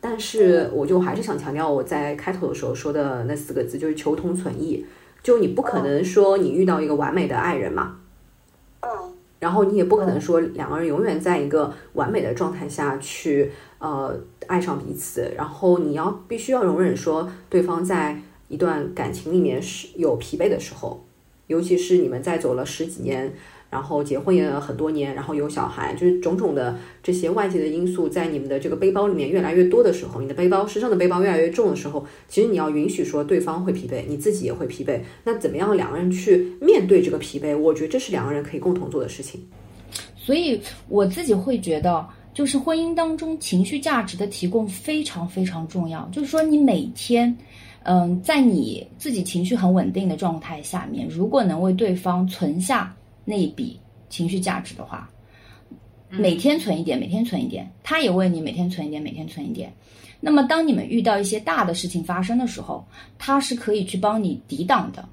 [0.00, 4.86] 但是我就还是想强调我在开头的时候说的那四个字，就是求同存异。
[5.22, 7.96] 就你不可能说你遇到一个完美的爱人嘛，
[8.80, 8.88] 嗯
[9.40, 15.30] 然后你也不可能说两个人永远在一个完美的状态下去呃爱上彼此。
[15.36, 21.04] 然后你要必须要容忍说对方在一段感情里面是有疲惫的时候，
[21.48, 23.34] 尤其是你们在走了十几年。
[23.70, 34.98] 然后结婚也很多年，然后有小孩，就是种种的这些外界的因素在你们的这个背包里面越来越多的时候，你的背包身上的背包越来越重的时候，其实你要允许说对方会疲惫，你自己也会疲惫。
[35.22, 37.56] 那怎么样两个人去面对这个疲惫？
[37.56, 39.40] 我觉得这是两个人可以共同做的事情。
[40.16, 42.04] 所以我自己会觉得，
[42.34, 46.08] 就是婚姻当中情绪价值的提供非常非常重要。
[46.12, 47.36] 就是说你每天，
[47.84, 52.92] 嗯，在你自己情绪很稳定的状态下面，如果能为对方存下。
[53.30, 55.08] 那一笔情绪价值的话，
[56.08, 59.72] 每天存一点，每天存一点，他也为你每天存一点，每天存一点。
[60.20, 62.84] 那么，当你们遇到一些大的事情发生的时候，
[63.16, 65.08] 他是可以去帮你抵挡的，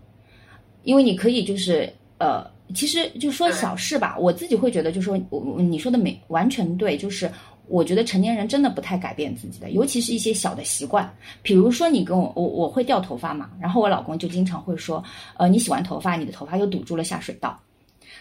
[0.84, 7.32] 因为你可以就是呃，其实就说小事吧，我自己会觉得，就说我你说的没完全对，就是
[7.68, 11.10] 我觉得成年人真的不太改变自己的，尤其是一些小的习惯，
[11.42, 15.02] 比如说你跟我我我会掉头发嘛，然后我老公就经常会说，
[15.38, 17.58] 呃，你洗完头发，你的头发又堵住了下水道。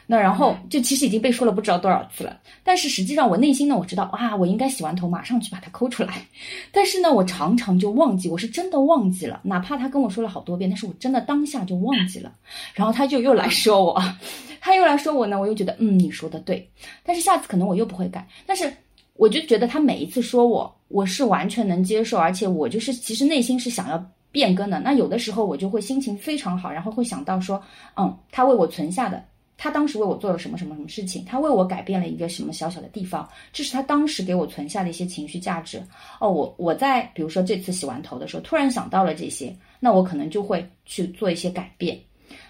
[0.09, 6.25] 那然后就其实已经被说了不知道多少次了，但是实际上我内心呢，我知道啊，我应该洗完头马上去把它抠出来，
[6.71, 12.33] 但是呢，我常常就忘记，我是真的忘记了，哪怕他跟我说了好多遍，但是我真的当下就忘记了，
[12.73, 14.01] 然后他就又来说我，
[14.61, 16.71] 他又来说我呢，我又觉得嗯，你说的对，
[17.03, 18.73] 但是下次可能我又不会改，但是
[19.15, 27.61] 我就觉得他每一次说我，我是完全能接受，而且我就是其实内心是想要变更的，那有的时候我就会心情非常好，然后会想到说，
[27.97, 29.21] 嗯，他为我存下的。
[29.59, 31.25] 他当时为我做了什么什么什么事情？
[31.25, 33.29] 他为我改变了一个什么小小的地方？
[33.53, 35.83] 这是他当时给我存下的一些情绪价值。
[36.21, 41.99] 哦，我我在比如说这次洗完头的时候，突然想到了这些，那我可能就会去做一些改变。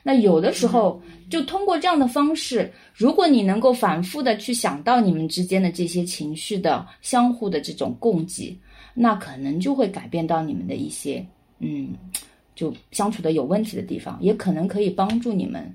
[0.02, 8.58] 那有的时候就通过这样的方式，如果你能够反复的去想到你们之间的这些情绪的相互的这种供给，
[8.94, 11.24] 那可能就会改变到你们的一些
[11.58, 11.94] 嗯，
[12.54, 15.72] 就相处的有问题的地方，也可能可以帮助你们。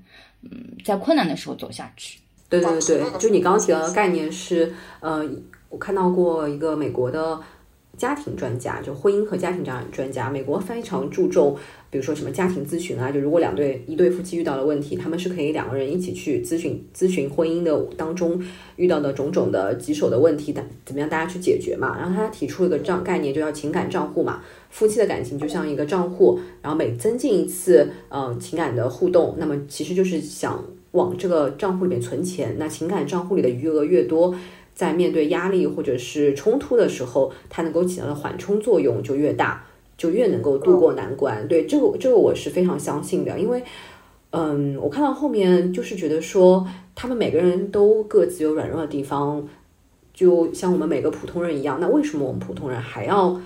[0.50, 2.18] 嗯，在困难的时候走下去。
[2.48, 5.26] 对对对，就你刚刚提到的概念是，呃，
[5.70, 7.40] 我看到过一个美国的
[7.96, 10.30] 家庭专家，就婚姻和家庭这样专家。
[10.30, 11.56] 美国非常注重，
[11.90, 18.42] 比如说什么家庭咨询啊，就如果两对一对夫妻遇到了问题，他们是可以两个人一起去咨询咨询婚姻的当中
[18.76, 21.96] 遇到的种种的棘手的问题的，怎么样大家去解决嘛？
[21.98, 24.42] 然后他提出了个账概念，就叫情感账户嘛。
[24.70, 32.56] 夫妻的感情就像一个账户，然后每增进一次，嗯，情感的互动，那么其实就是想往这个账户里面存钱。
[32.58, 34.34] 那情感账户里的余额越多，
[34.74, 39.64] 在面对压力或者是冲突的时候，它能够起到的缓冲作用就越大，
[39.96, 41.46] 就越能够度过难关。
[41.48, 43.62] 对这个，这个我是非常相信的，因为，
[44.30, 49.46] 嗯，我看到后面就是觉得说，他们每个人都各自有软弱的地方，
[50.12, 51.78] 就像我们每个普通人一样。
[51.80, 53.40] 那为什么我们普通人还要？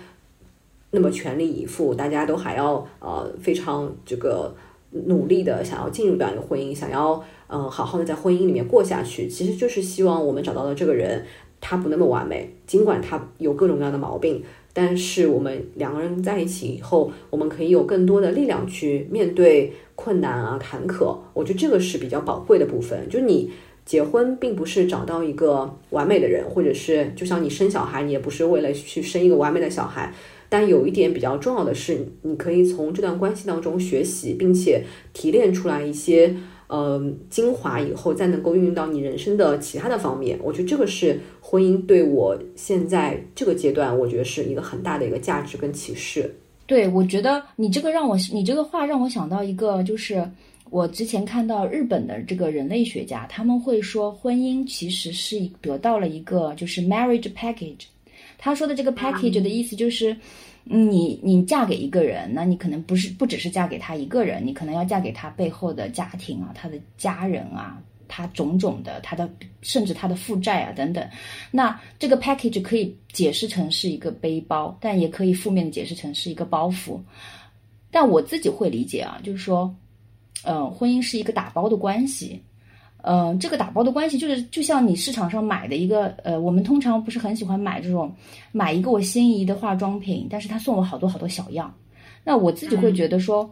[0.93, 4.55] 那么全力以赴，大家都还要呃非常这个
[4.91, 11.25] 努力的想要进入这样一个婚姻，想要嗯好好的在婚姻里面过下去，其实就是希望我们找到的这个人，
[11.61, 21.17] 他不那么完美，尽管他有各种各样的毛病，但是我们两个人在一起以后，我们可以有更多的力量去面对困难啊坎坷。
[21.35, 23.09] 我觉得这个是比较宝贵的部分。
[23.09, 23.51] 就你
[23.85, 30.13] 结婚并不是找到一个完美的人，或者是就像你生小孩，你也不是为了去生一个完美的小孩。
[30.49, 36.35] 但有一点比较重要的是，你可以从这段关系当中学习，并且提炼出来一些
[36.69, 40.39] 呃精华以后，再能够运用到你人生的其他的方面。
[40.43, 46.35] 我觉得这个是婚姻对我现在这个阶段，我觉得是一个很大的一个价值跟启示。
[46.67, 50.29] 对，我觉得你这个让我，你这个话让我想到一个，就是
[50.71, 57.85] 我之前看到日本的这个人类学家，他们会说婚姻其实是得到了一个就是 marriage package。
[58.47, 60.17] 他说的这个 package 的意思就是，
[60.63, 67.83] 你你嫁给一个人，那你可能不是不只是嫁给他一个人，你可能要嫁给他背后的家庭啊，他的家人啊。
[68.09, 69.29] 他种种的，他的
[69.63, 71.05] 甚至他的负债啊等等，
[71.51, 77.01] 那这个 package 可以解释成是一个背包，但也可以负面的解释成是一个包袱。
[77.91, 79.75] 但我自己会理解啊，就是说，
[80.45, 82.41] 嗯，婚姻是一个打包的关系，
[83.07, 88.13] 嗯，这个打包的关系就是就像你市场上买的一个，呃，我们通常不是很喜欢买这种
[88.53, 91.73] 买一个我心仪的化妆品，但是他送我好多好多小样，
[92.25, 93.49] 那我自己会觉得说。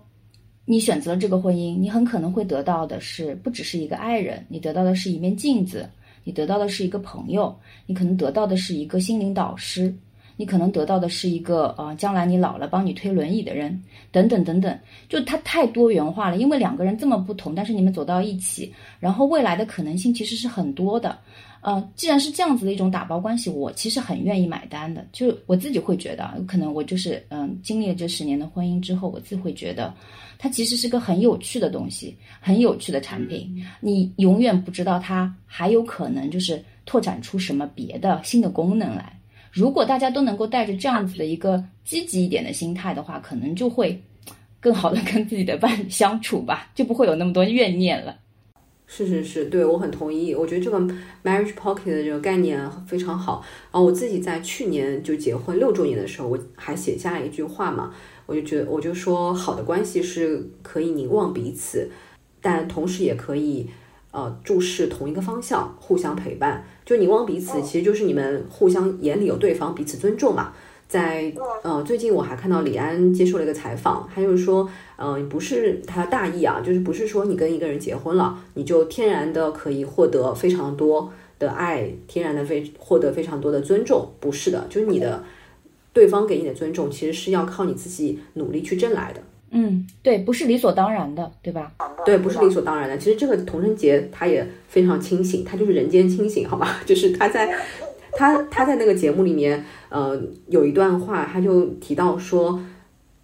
[0.67, 5.87] 你选择了这个婚姻，你很可能会得到的是不只是一个爱人，你得到的是一面镜子，
[6.25, 9.95] 你得到的是一个朋友，你可能得到的是一个心灵导师，
[10.37, 21.19] 你可能得到的是一个呃，将来你老了帮你推轮椅的人，等等等等，就它太多元化了，因为两个人这么不同，但是你们走到一起，然后未来的可能性其实是很多的。
[21.61, 25.03] 呃，既然是这样子的一种打包关系，我其实很愿意买单的。
[25.13, 29.95] 就我自己会觉得，可能我就是嗯，经历了这十年的婚姻之后，我自己会觉得，
[30.37, 33.65] 它其实是个很有趣的东西，很有趣的产品。
[33.81, 39.19] 你永远不知道它还有可能就是拓展出什么别的新的功能来。
[39.55, 44.03] 如果大家都能够带着这样子的一个积极一点的心态的话，可能就会
[44.59, 48.17] 更好的跟自己的伴侣相处吧，就不会有那么多怨念了。
[48.87, 50.35] 是是是，对我很同意。
[50.35, 50.79] 我觉得这个
[51.23, 53.45] marriage pocket 的这个概念非常好。
[53.73, 57.95] 然后我自己在去年就结婚六周年的时候，我还写下了一句话嘛，
[58.27, 61.91] 我就觉得我就说，好的关系是可以凝望彼此，
[62.43, 63.71] 但同时也可以
[64.15, 66.65] 呃注视同一个方向，互相陪伴。
[66.87, 70.53] 就凝望彼此，其实就是你们互相眼里有对方，彼此尊重嘛。
[70.87, 85.25] 在呃，最近我还看到李安接受了一个采访，他就是说，嗯，不是他大意啊，就是不是说你跟一个人结婚了，你就天然的可以获得非常多的爱，天然的非获得非常多的尊重，不是的，就是你的
[85.93, 89.23] 对方给你的尊重，其实是要靠你自己努力去挣来的。
[89.55, 91.73] 嗯，对，不是理所当然的，对吧？
[92.05, 92.99] 对，不是理所当然的。
[92.99, 96.69] 其实这个童承杰他也非常清醒，他就是人间清醒，好吗？
[96.85, 97.57] 就是他在。
[98.17, 102.61] 他他在那个节目里面，呃，有一段话，他就提到说，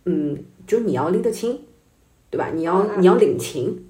[0.04, 1.60] 嗯，就你要拎得清，
[2.28, 2.50] 对吧？
[2.52, 3.84] 你要你要领情，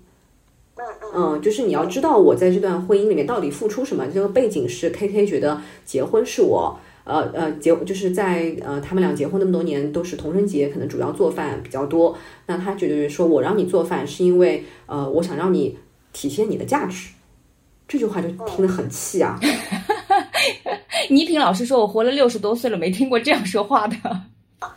[1.15, 4.07] 嗯，就是你要知道我在这段婚姻里面到底付出什么。
[4.13, 6.79] 这个背景是 K K 觉得结婚是我，
[7.11, 12.17] 呃呃结就是在呃他们俩结婚那么多年都是同生节，可能主要做饭比较多。
[12.47, 15.77] 那他觉得说我让你做饭是因为呃我想让你
[16.13, 17.11] 体现你的价值。
[17.89, 19.37] 这句话就听得很气啊。
[21.11, 23.97] 倪萍老师说：“我活了六十多岁了，没听过这样说话的。”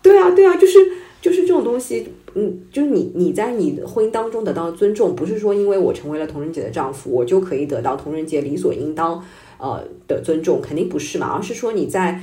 [0.02, 0.80] 对啊，对啊，就是
[1.22, 9.24] 就是这种东西，嗯，就是你你在你的婚姻当中得到尊重，不是说因为我成为了同人节的丈夫，我就可以得到同人节理所应当
[9.64, 12.20] 呃的尊重，肯定不是嘛，而是说你在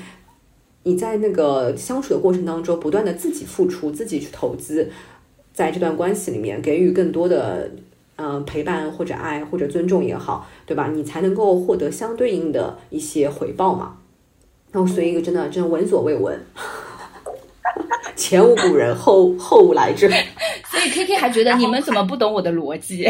[0.83, 4.91] 你在那个相处的过程当中，不断的自己付出，自己去投资，
[5.53, 7.71] 在这段关系里面给予更多的。
[8.23, 10.89] 嗯，陪伴或者爱或者尊重也好，对吧？
[10.93, 13.97] 你才能够获得相对应的一些回报嘛。
[14.73, 16.39] 那我随一个真的真的闻所未闻，
[18.15, 20.07] 前无古人后后无来者。
[20.69, 23.09] 所以 K K 还觉得你们怎么不懂我的逻辑，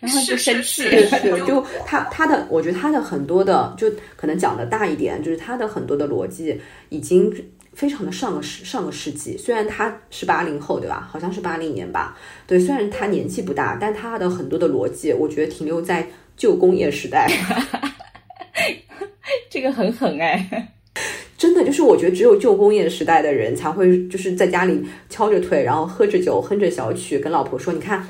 [0.00, 0.82] 然后就生气。
[0.82, 7.32] 是，就 他他的，我觉得他的很多的，就可能讲的大一点，就是他的很多的逻辑已经。
[7.76, 11.06] 非常的上个世上个世纪，虽然他是八零后，对吧？
[11.12, 12.16] 好像是八零年吧。
[12.46, 17.30] 对，虽然他年纪不大，但他的很多的逻辑，我觉得停留在旧工业时代。
[19.52, 20.72] 这个很狠哎，
[21.36, 28.02] 真的就是我觉得只有旧工业时代的人才会就是在家里敲着腿，然后喝着酒，哼着小曲，跟老婆说：“你看。”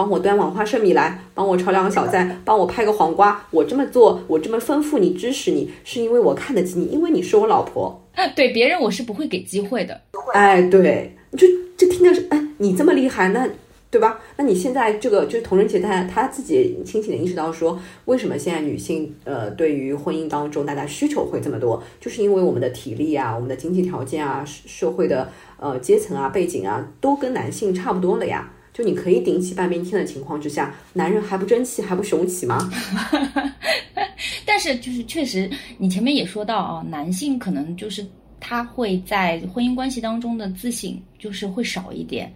[0.00, 3.44] 帮我端碗花生米来，帮我炒两个小菜，帮我拍个黄瓜。
[3.50, 8.02] 我这么做，我这么吩咐你、支持你，是因为我看得起你，因为你是我老婆。
[8.34, 10.00] 对别人我是不会给机会的。
[10.32, 11.46] 哎，对，就
[11.76, 13.46] 就听着是，哎，你这么厉害，那
[13.90, 14.18] 对吧？
[14.38, 25.28] 那你现在这个就是同人节，他他自己清醒的意识到说，为什么现在女性呃对于婚姻当中大家需求会这么多，就是因为我们的体力啊，我们的经济条件啊，社会的
[25.58, 28.50] 呃阶层啊、背景啊，都跟男性差不多了呀。
[28.72, 32.70] 就你可以顶起半边天的情况之下，男人还不争气还不雄起吗？
[34.46, 38.06] 但是就是确实，你前面也说到啊，男性可能就是
[38.38, 42.32] 他会在婚姻关系当中的自信就是会少一点。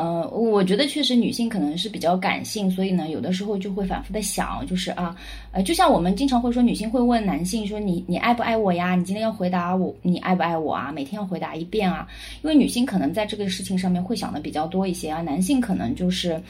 [0.00, 5.16] 嗯，我觉得确实女性可能是比较感性，所以呢，有的时候就会反复的想，就是啊，
[5.50, 8.94] 呃，就像我们经常会说，女性会问男性说你你爱不爱我呀？
[8.94, 10.92] 你今天要回答我，你爱不爱我啊？
[10.92, 12.06] 每天要回答一遍啊，
[12.42, 16.40] 因为女性可能在这个事情上面会想的比较多一些啊，男性可能就是，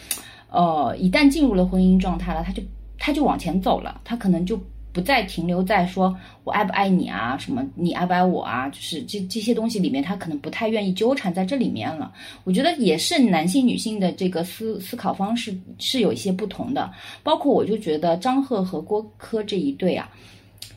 [0.50, 2.62] 呃，一旦进入了婚姻状态了，他就
[2.98, 4.60] 他就往前走了，他可能就。
[4.98, 12.12] 不再停留在说我爱不爱你啊，什么你爱不爱我啊，就是这这些东西里面，他可能不太愿意纠缠在这里面了。
[12.42, 16.90] 我觉得也是男性女性的这个思思考方式是有一些不同的。
[17.22, 20.10] 包括我就觉得张赫和郭柯这一对啊，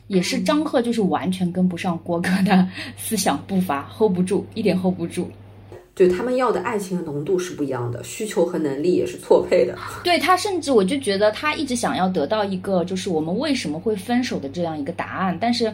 [0.06, 2.64] 也是张赫就是完全跟不上郭柯的
[2.96, 5.28] 思想步伐，hold 不住，一点 hold 不住。
[6.06, 9.76] 就他们要的爱情的浓度是不一样的，需求和能力也是错配的。
[10.02, 15.36] 对他，甚至我就觉得他一直想要得到一个，就是我们为什么会分手的这样一个答案。
[15.40, 15.72] 但是，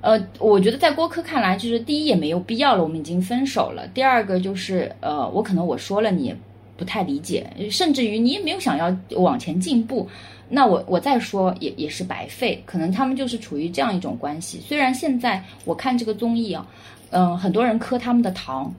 [0.00, 3.86] 呃，我觉得在郭柯看来，就是第一也没有必要了，我们已经分手了。
[3.88, 6.36] 第二个就是，呃，我可能我说了你也
[6.76, 10.08] 不太理解，甚至于你也没有想要往前进步，
[10.48, 12.62] 那我我再说也也是白费。
[12.64, 14.60] 可能他们就是处于这样一种关系。
[14.66, 16.66] 虽然现在我看这个综艺啊，
[17.10, 18.74] 嗯，很多人磕他们的糖。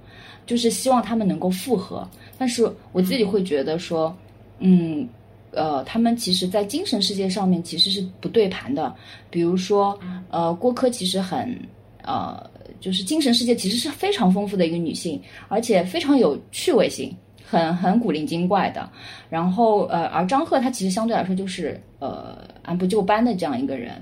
[0.45, 4.15] 就是希望他们能够复合，但是我自己会觉得说，
[4.59, 5.07] 嗯，
[5.51, 8.93] 呃，他们其实，在精神世界上面其实是不对盘的。
[9.29, 9.97] 比如说，
[10.29, 11.57] 呃，郭柯其实很，
[12.03, 12.47] 呃，
[12.79, 17.11] 就是精神世界其实是非常丰富的一个女性，而且非常有趣味性，
[17.43, 18.87] 很很古灵精怪的。
[19.29, 23.93] 然后，呃，而张赫他其实相对来说就是呃按部就班的这样一个人。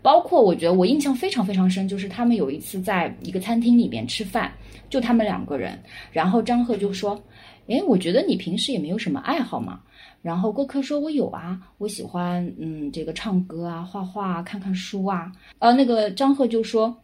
[0.00, 4.52] 包括我觉得我印象非常非常深，就是他们有一次在一个餐厅里面吃饭。
[4.88, 5.78] 就他们两个人，
[6.12, 7.20] 然后张赫就说
[7.68, 9.80] ：“哎，我觉得你平时也没有什么爱好嘛。”
[10.20, 15.30] 然后郭柯说：“我有啊，我喜欢嗯这个唱歌啊、画画啊、看看书啊。”
[15.60, 16.94] 呃，那个张赫就说，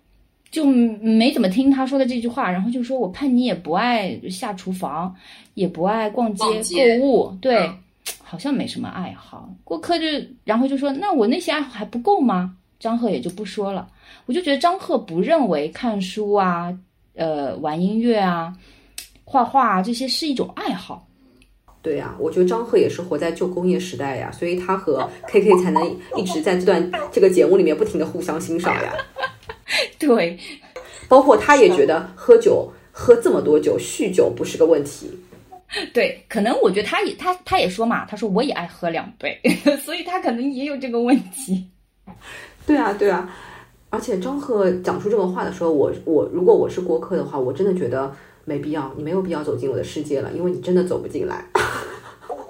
[0.50, 5.14] 就没怎么听他说的这句话，然后就说：“我看你也不爱下厨房，
[5.54, 7.70] 也不爱逛街购物，对，
[8.22, 10.04] 好像没什么爱好。”郭柯就
[10.44, 13.88] 然后就说：“那我那些爱好还不够吗？”张赫也就不说了。
[14.26, 16.76] 我就觉得张赫不认为看书啊。
[17.14, 18.52] 呃，玩音乐啊，
[19.24, 21.06] 画画啊，这些是一种爱好。
[21.82, 25.84] 对呀，我觉得张赫也是活在旧工业时代呀，所以他和 K K 才能
[26.16, 28.94] 一直在这段这个节目里面不停的互相欣赏呀。
[29.98, 30.38] 对，
[31.08, 35.10] 包括他也觉得喝酒喝这么多酒，酗酒不是个问题。
[35.92, 39.38] 对，可能我觉得他也他他也说嘛，他说我也爱喝两杯，
[39.84, 41.68] 所以他可能也有这个问题。
[42.66, 43.30] 对啊，对啊。
[43.94, 48.12] 而且张赫讲出这个话的时候，我我如果我是郭柯的话，我真的觉得
[48.44, 51.44] 没必要，你没有必要走进我的世界了，因为你真的走不进来。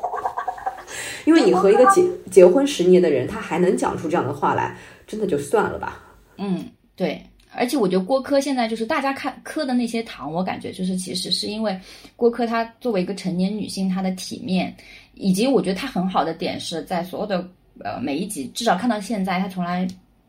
[1.27, 4.75] 因为你和一个结结婚十年的人，他还能讲出这样的话来，
[5.07, 6.03] 真的就算了吧。
[6.39, 6.65] 嗯，
[6.97, 7.23] 对。
[7.53, 11.79] 而且我觉得郭柯现在就是大家看磕的那些糖，我感觉就是其实是因为
[12.17, 14.75] 郭柯她作为一个成年女性，她的体面，
[15.13, 17.47] 以及我觉得她很好的点是在所有的
[17.81, 19.87] 呃每一集，至少看到现在，她从来。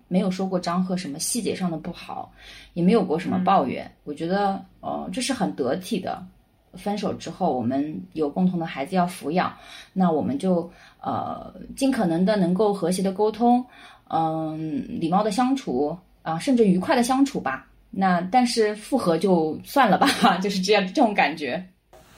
[0.08, 2.32] 没有说过张赫什么细节上的不好，
[2.74, 3.89] 也没有过什么抱怨。
[4.03, 6.26] 我觉得，呃，这是很得体的。
[6.74, 9.56] 分手之后，我们有共同的孩子要抚养，
[9.93, 10.70] 那我们就
[11.01, 13.66] 呃尽可能的能够和谐的沟通，
[14.10, 17.66] 嗯，礼貌的相处啊，甚至愉快的相处吧。
[17.89, 21.66] 那但是复合就算了吧， 就是这样这种感觉。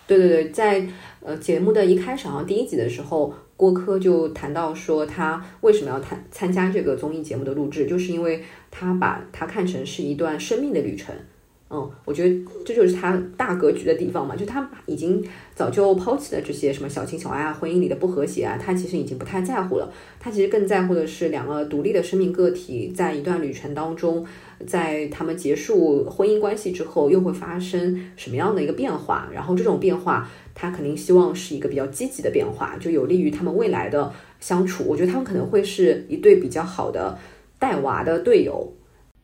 [0.08, 0.84] 对对对，在
[1.22, 3.32] 呃节目的一开始，好像第一集的时候。
[3.58, 8.42] 郭柯就谈到说，他为什么要参参加这个综艺节目的录制，就是因为
[8.72, 11.14] 他把它看成是一段生命的旅程。
[11.70, 15.22] 嗯，我觉得这就是他大格局的地方嘛，就他已经
[15.54, 19.92] 早就抛弃了这些什么小情小爱啊、婚姻里的不和谐啊，他其实已经不太在乎了。
[20.18, 24.26] 他其实更在乎的是两个独立的生命个体在一段旅程当中，
[24.66, 30.30] 在他们结束婚姻关系之后，又会发生什么样的一个变化，然后这种变化。
[30.60, 34.84] 他肯定希望是一个比较积极的变化，就有利于他们未来的相处。
[34.88, 37.16] 我觉得他们可能会是一对比较好的
[37.60, 38.74] 带娃的队友。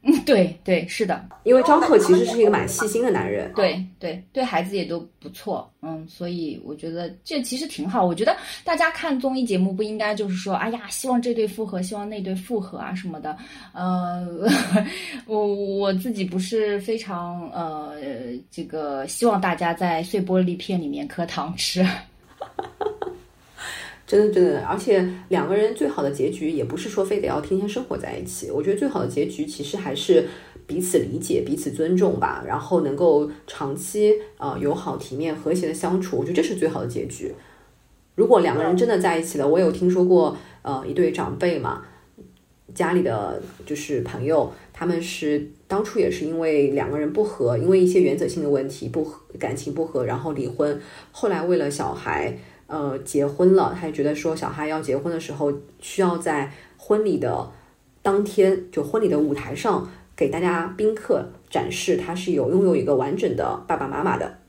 [0.06, 8.06] 嗯，对对，是的，因为张赫其实是一个蛮细心的男人，对对对，孩子也都不错，嗯，所以我觉得这其实挺好。
[8.06, 8.36] 我觉得
[8.66, 13.38] 大家看综艺节目不应该就是说，哎呀，希望这对复合，希望那对复合啊什么的。
[13.72, 14.28] 呃，
[15.26, 17.94] 我我自己不是非常呃，
[18.52, 21.82] 这个希望大家在碎玻璃片里面磕糖吃。
[24.06, 28.52] 真的真的，而且两个人最好的结局也不是说非得要天天生活在一起。
[28.52, 30.28] 我觉得最好的结局其实还是
[30.68, 36.18] 彼此理解、彼此尊重吧，然后能够长期呃友好、体面、和谐的相处。
[36.18, 37.34] 我觉得这是最好的结局。
[38.16, 41.84] 如果两个人真的在一起了，我有听说过呃一对长辈嘛，
[42.76, 50.80] 家里的就是朋友，他们是当初也是因为两个人不和，因为一些原则性的问题不和，感情不和，然后离婚。
[51.12, 52.38] 后来为了小孩，
[52.74, 53.76] 呃，结婚了。
[53.80, 57.52] 他也觉得说，小孩要结婚的时候，需要在婚礼的
[58.02, 64.40] 当天，就婚礼的舞台上，给大家宾客展示他是有拥有一个完整的爸爸妈妈的，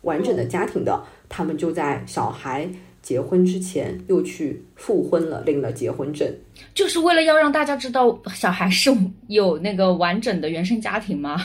[0.00, 1.04] 完整的家庭的。
[1.28, 2.66] 他们就在小孩。
[3.02, 6.28] 结婚之前又去复婚了，领了结婚证，
[6.74, 8.92] 就是为了要让大家知道小孩是
[9.28, 11.40] 有那个完整的原生家庭吗？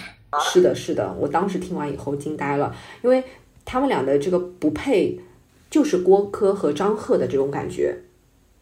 [0.52, 3.24] 是的，是的，我当时听完以后惊呆了，因为
[3.64, 5.16] 他们俩的这个不配，
[5.72, 7.96] 就是郭柯和张赫的这种感觉，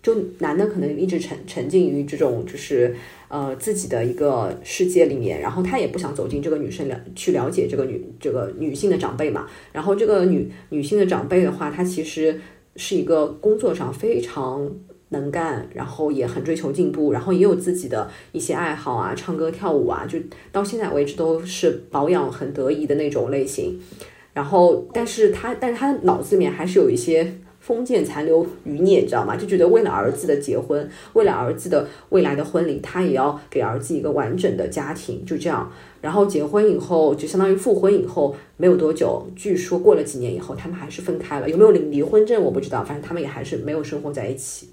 [0.01, 2.95] 就男的可能一直沉沉浸于这种就是
[3.28, 12.39] 呃自己的一个世界里面，然后他也不想走进这个女生了去了解这个女这个女性的长辈嘛，然后这个女女性的长辈的话，她其实。
[12.76, 14.72] 是一个工作上非常
[15.10, 20.18] 能干，然后也很追求进步，然后也有自己的一些爱好啊，唱歌跳舞啊，就
[20.53, 23.78] 到现在为止都是保养很得意的那种类型。
[24.40, 27.34] 然后，但是他，但是他脑子里面还是有一些。
[27.60, 29.36] 封建残留余孽，你知道吗？
[29.36, 35.70] 就觉得为了儿子的结婚，为了儿子的未来的婚礼，他也要给儿子一个完整的家庭，就这样。
[36.02, 41.50] 然后结婚以后，就相当于复婚以后没有多久，据说过了几年以后，他们还是分开了。
[41.50, 44.70] 有没有领离婚证我不知道，反正他们也还是没有生活在一起。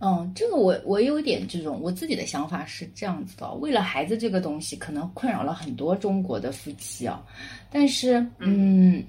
[0.00, 7.22] 嗯，这个我我有点这种我自己的想法是这样子的，为了孩子这个东西，可能困扰了很多中国的夫妻啊。
[7.70, 9.04] 但是，嗯。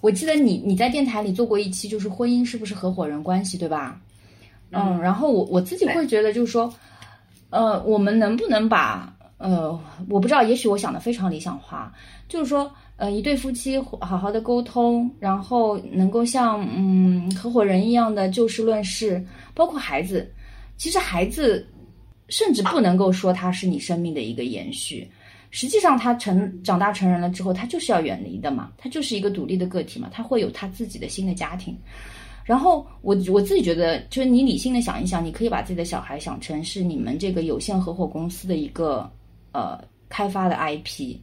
[0.00, 4.00] 我记得你你在电台里做过一期，就是婚姻是不是合伙人关系，对吧？
[4.70, 6.72] 嗯，然后我我自己会觉得，就是说，
[7.50, 9.76] 呃，我们能不能把呃，
[10.08, 11.92] 我不知道，也许我想的非常理想化，
[12.28, 19.24] 就是说，呃，一对夫妻好好的沟通，然后能够像嗯合伙人一样的就事论事，
[19.54, 20.28] 包括孩子，
[20.76, 21.64] 其实孩子
[22.28, 25.08] 甚至不能够说他是你生命的一个延续。
[25.50, 31.78] 实际上，他成长大成人了之后，他就是要远离的嘛，他就是一个独立的个体嘛，他会有他自己的新的家庭。
[32.44, 39.08] 然后我我自己觉得，就是你理性的想一想，你可以把自己的小孩想成是你们这个有限合伙公司的一个
[39.52, 39.78] 呃
[40.08, 41.16] 开发的 IP。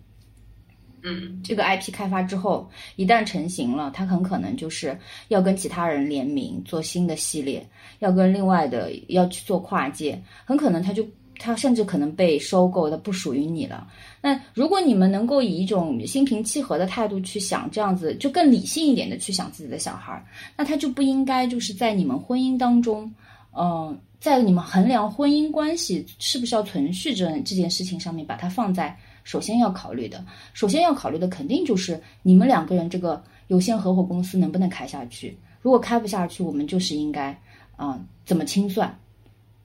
[1.05, 4.97] 嗯，这个 IP 开发之后，一旦成型了，它很可能就是
[5.27, 7.65] 要跟其他人联名做新的系列，
[7.99, 11.07] 要跟另外的要去做跨界，很可能他就。
[11.37, 13.85] 它甚至可能被收购，它不属于你了。
[14.21, 20.25] 那如果你们能够以一种心平气和的态度去想，这样子就更理性一点的去想自己的小孩，
[20.55, 23.13] 那他就不应该就是在你们婚姻当中，
[23.51, 30.23] 嗯，在你们衡量婚姻关系是不是要存续这这件事情上面，把它放在首先要考虑的。
[30.53, 35.37] 首先要考虑的肯定就是你们两个人这个有限合伙公司能不能开下去。
[35.61, 37.37] 如果开不下去，我们就是应该，
[37.77, 38.97] 嗯，怎么清算？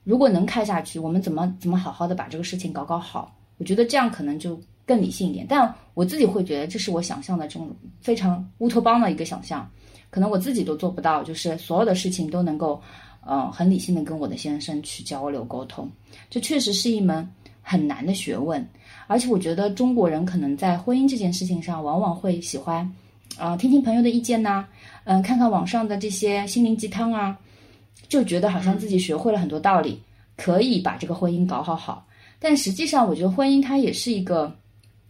[0.02, 3.36] 如果能开下去，我们怎么怎么好好的把这个事情搞搞好？
[3.58, 5.44] 我觉得这样可能就更理性一点。
[5.46, 9.70] 但我自己会觉得，这是我想象的这种非常乌托邦的一个想象，
[10.08, 12.80] 可能我自己都做不到，就是所有的事情都能够，
[13.20, 15.86] 呃，很理性的跟我的先生去交流沟通。
[16.30, 17.30] 这确实是一门
[17.60, 18.66] 很难的学问，
[19.10, 22.88] 而且我觉得中国人可能在婚姻这件事情上，往往会喜欢，
[23.38, 24.64] 呃，听听朋友的意见呐，
[25.02, 27.36] 嗯，看看网上的这些心灵鸡汤啊。
[28.08, 30.00] 就觉得好像自己学会了很多道理，
[30.36, 32.06] 可以把这个婚姻搞好好。
[32.38, 34.56] 但实际上，我觉得婚姻它也是一个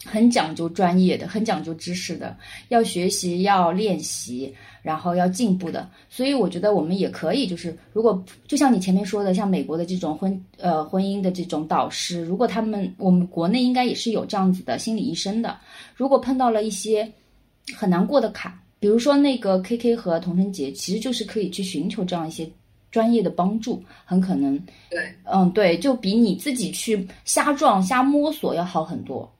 [0.04, 2.34] 很讲究专业的、很讲究知识的，
[2.68, 5.88] 要学习、要练习，然后要进步的。
[6.08, 15.56] 所以，我觉得我们也可以，就是如果就像你前面说的，像美国的这种婚呃婚姻的这种导师，如果他们我们国内应该也是有这样子的心理医生的。
[15.94, 17.10] 如果碰到了一些
[17.76, 22.48] 很难过的坎，比如说那个 K K 和童晨杰，其实就是可以去寻求这样一些。
[22.90, 24.58] 专业的帮助很可能，
[24.90, 29.32] 对，嗯，对，就比你自己去瞎撞瞎摸索要好很多。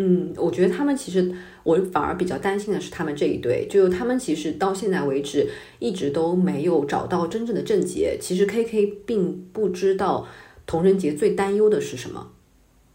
[0.00, 1.30] 嗯，我觉得他们其实，
[1.64, 5.48] 我反而比较担心的是他们这一对，就他们其实到现在为止
[5.80, 8.16] 一直都没有找到真正的症结。
[8.20, 10.26] 其实 K K 并不知道
[10.66, 12.30] 童人杰最担忧的是什么，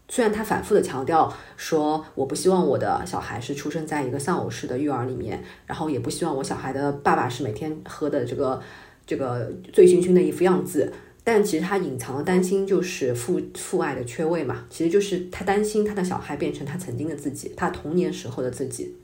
[0.08, 8.60] 虽然他反复的强调说，我不希望我的小孩是出生在一个丧偶式的育儿里面，然后也不希望我小孩的爸爸是每天喝的这个。
[9.06, 10.90] 这个醉醺醺的一副样子，
[11.26, 18.94] 但其实他隐藏的担心就是父父爱的缺位嘛，其实就是他担心他的小孩变成他曾经的自己，他童年时候的自己。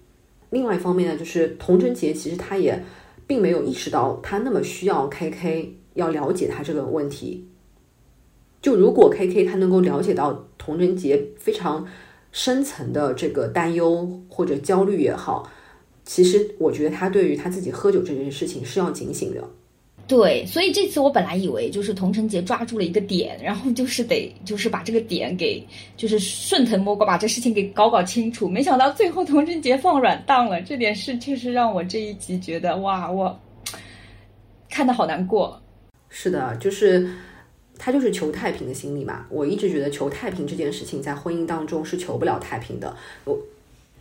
[0.51, 2.85] 另外一方面呢，就是童贞杰其实他也
[3.27, 7.47] 并没有意识到他那么需要 K K 要了解他这个问题。
[8.61, 11.87] 就如果 K K 他能够了解到童贞杰非常
[12.33, 15.51] 深层的这个担忧或者焦虑也好，
[16.05, 19.43] 其实我觉得他对于他自己喝酒这件事情是要警醒的。
[20.11, 25.65] 对，所以这次我本来以为就是童承杰抓住了一个点，然后就是得就是把这个点给
[25.97, 33.39] 就是顺藤摸瓜把这事情给搞搞清楚，没想到最后童承杰放软档了，这点事确实让我这一集觉得哇，我
[34.69, 35.63] 看的好难过。
[36.09, 37.09] 是的，就是
[37.79, 39.27] 他就是求太平的心理嘛。
[39.31, 42.97] 我一直觉得求太平这件事情在婚姻当中是求不了太平的。
[43.27, 43.39] 我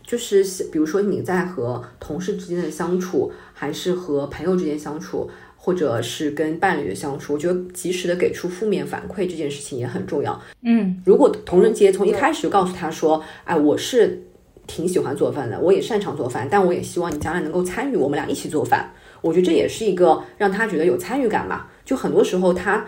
[0.03, 5.30] 就是比如说你在和同事之间的相处，还是和朋友之间相处。
[5.62, 10.41] 或者是跟伴侣的相处，我觉得及时的给出负面反馈这件事情也很重要。
[10.64, 14.24] 嗯，如果童人杰从一开始就告诉他说：“哎，我是
[14.66, 21.68] 挺喜欢做饭的，我也擅长做饭，但我也希望你将来能够参与我们俩一起做饭。”我觉得这也是一个让他觉得有参与感嘛。
[21.84, 22.86] 就很多时候他，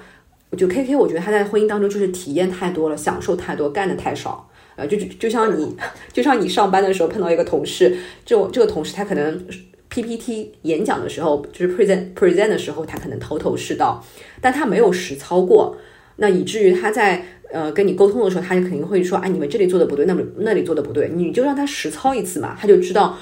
[0.58, 4.50] 就 K K，我觉得他在婚姻当中就是体验太多了，享受太多，干的太少。
[4.78, 5.76] 呃，就就就像你，
[6.14, 9.46] 就像你上班的时候碰到一个同事，这这个同事他可能。
[9.92, 14.04] PPT 演讲的时候，就是 present present 的时候，他可能头头是道，
[14.40, 15.78] 但他没有实操过，
[16.16, 17.22] 那以至于他在
[17.52, 23.18] 呃跟你沟通的时候，他就肯定会说，哎，你们这里做的不对，那么那里做的不对，你就让他实操一次嘛，他就知道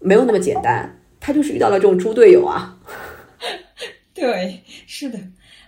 [0.00, 0.92] 没有那么简单。
[1.20, 2.76] 他就是遇到了这种猪队友啊。
[4.12, 5.18] 对，是的，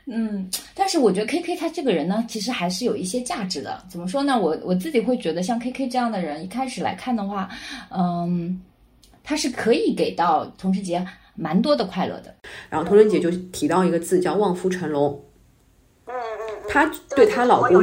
[0.07, 3.81] 嗯，但是我觉得 K K 他这个人呢，其实还是有一些价值的。
[3.89, 4.37] 怎么说呢？
[4.37, 7.49] 我我自己会觉得，像 K K 这样的人，一开始来看的话，
[7.91, 8.61] 嗯。
[9.23, 11.05] 他是可以给到童晨杰
[11.37, 12.35] 蛮多的快乐的，
[12.69, 15.25] 然后童晨杰就提到一个字叫望夫成龙，
[16.07, 17.83] 嗯嗯，她对她老公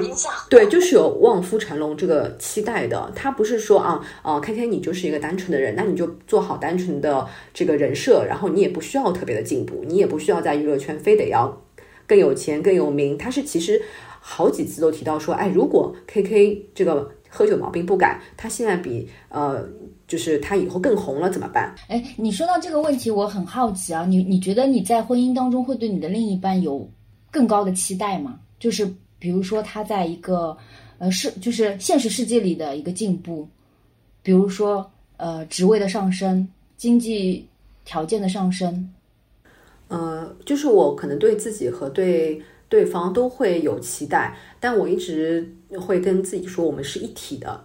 [0.50, 11.64] 对就是有望夫成龙这个期待的，她不是说啊啊 K K 你就是一个单纯的人，那你就做好单纯的这个人设，然后你也不需要特别的进步，你也不需要在娱乐圈非得要
[12.06, 13.82] 更有钱更有名，她是其实
[14.20, 19.68] 好几次都提到说，哎，如果 K K 这个喝酒毛病不改，他现在比呃。
[20.08, 21.76] 就是他以后更红了怎么办？
[21.90, 24.06] 哎，你说到这个问题，我很好奇啊。
[24.06, 26.90] 你你觉得你在婚姻当中会对你的另一半有
[27.30, 28.40] 更高的期待吗？
[28.60, 28.90] 就是
[29.20, 30.58] 比如说他在一个
[30.98, 33.48] 呃是就是现实世界里的一个进步，
[34.24, 36.48] 比如说呃职位的上升、
[36.78, 37.46] 经济
[37.84, 38.90] 条件的上升。
[39.90, 47.64] 呃，就是我可能对自己和对对方都会有期待，但我一直会跟自己说，我们是一体的。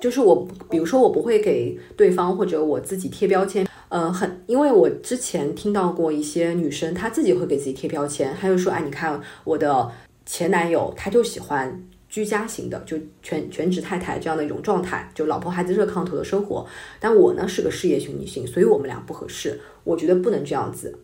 [0.00, 9.90] 就是我，比如说我不会给对方或者我自己贴标签，呃，很，因为我之前听到过一些女生，她自己会给自己贴标签，她就说，哎，你看我的
[10.24, 16.66] 前男友，他就喜欢居家型的，就全全职太太这样的一种状态，就老婆孩子热炕头的生活，
[17.00, 20.98] 但我呢是个事业型女性，所以我们俩不合适，我觉得不能这样子。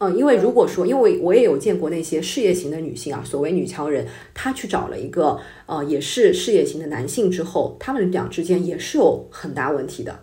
[0.00, 10.20] 嗯，因为如果说，因为我也有见过那些事业型的女性啊，所谓女强人，她去找了一个呃也是事业型的男性之后，他们俩之间也是有很大问题的，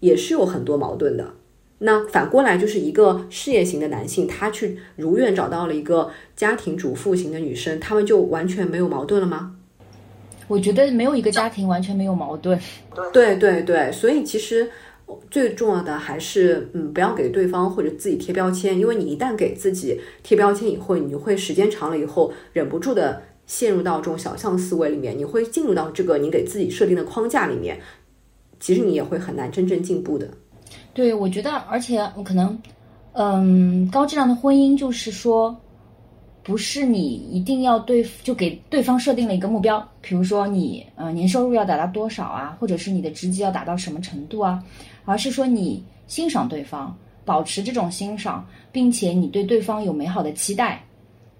[0.00, 1.34] 也是有很多矛盾的。
[1.80, 9.56] 那反过来就是一个事业型的男性，他去如愿找到了一个家庭主妇型的女生，他们就完全没有矛盾了吗？
[10.48, 12.58] 我觉得没有一个家庭完全没有矛盾。
[13.12, 14.70] 对对对，所以其实。
[15.30, 27.78] 最重要的还是，嗯，不要给对方或者自己贴标签，因为你一旦给自己贴标签以后，你会时间长了以后，忍不住的陷入到这种小象思维里面，你会进入到这个你给自己设定的框架里面，
[28.60, 30.28] 其实你也会很难真正进步的。
[30.94, 32.58] 对，我觉得，而且可能，
[33.12, 35.54] 嗯，高质量的婚姻就是说，
[36.42, 44.62] 不是你一定要对就给对方设定了一个目标，比如说你呃年收入要达到多少啊，或者是你的职级要达到什么程度啊。
[45.04, 50.80] 而是说你欣赏对方，保持这种欣赏，并且你对对方有美好的期待，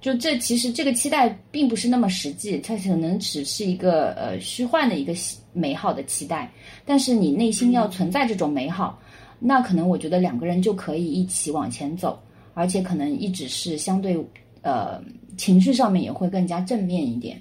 [0.01, 5.13] 就这其实这个期待并不是那么实际，它可能只是一个呃虚幻的一个
[5.53, 6.51] 美好的期待，
[6.85, 8.99] 但是你内心要存在这种美好，
[9.39, 12.21] 那可能我觉得两个人就可以一起往前走，
[12.55, 14.17] 而且可能一直是相对
[14.63, 15.03] 呃
[15.37, 17.41] 情绪上面也会更加正面一点，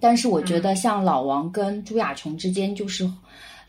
[0.00, 3.08] 但是我觉得像老王跟朱亚琼之间就是。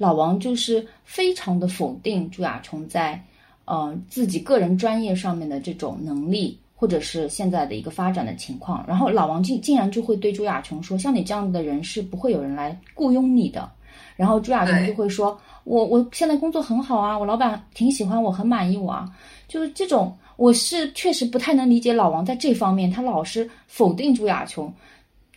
[0.01, 3.21] 老王就是非常的否定朱亚琼在，
[3.65, 8.81] 呃自己个人专业上面的这种能力，或者是现在的一个发展的情况。
[8.87, 13.69] 然后老王竟竟然就会对朱亚琼说：“像你这样的人是不会有人来雇佣你的。”
[14.15, 19.13] 然后朱亚琼就会说：“我我现在工作很好啊，我老板挺喜欢我，很满意我啊。”
[19.49, 24.73] 就是这种，我是确实不太能理解老王在这方面，他老是否定朱亚琼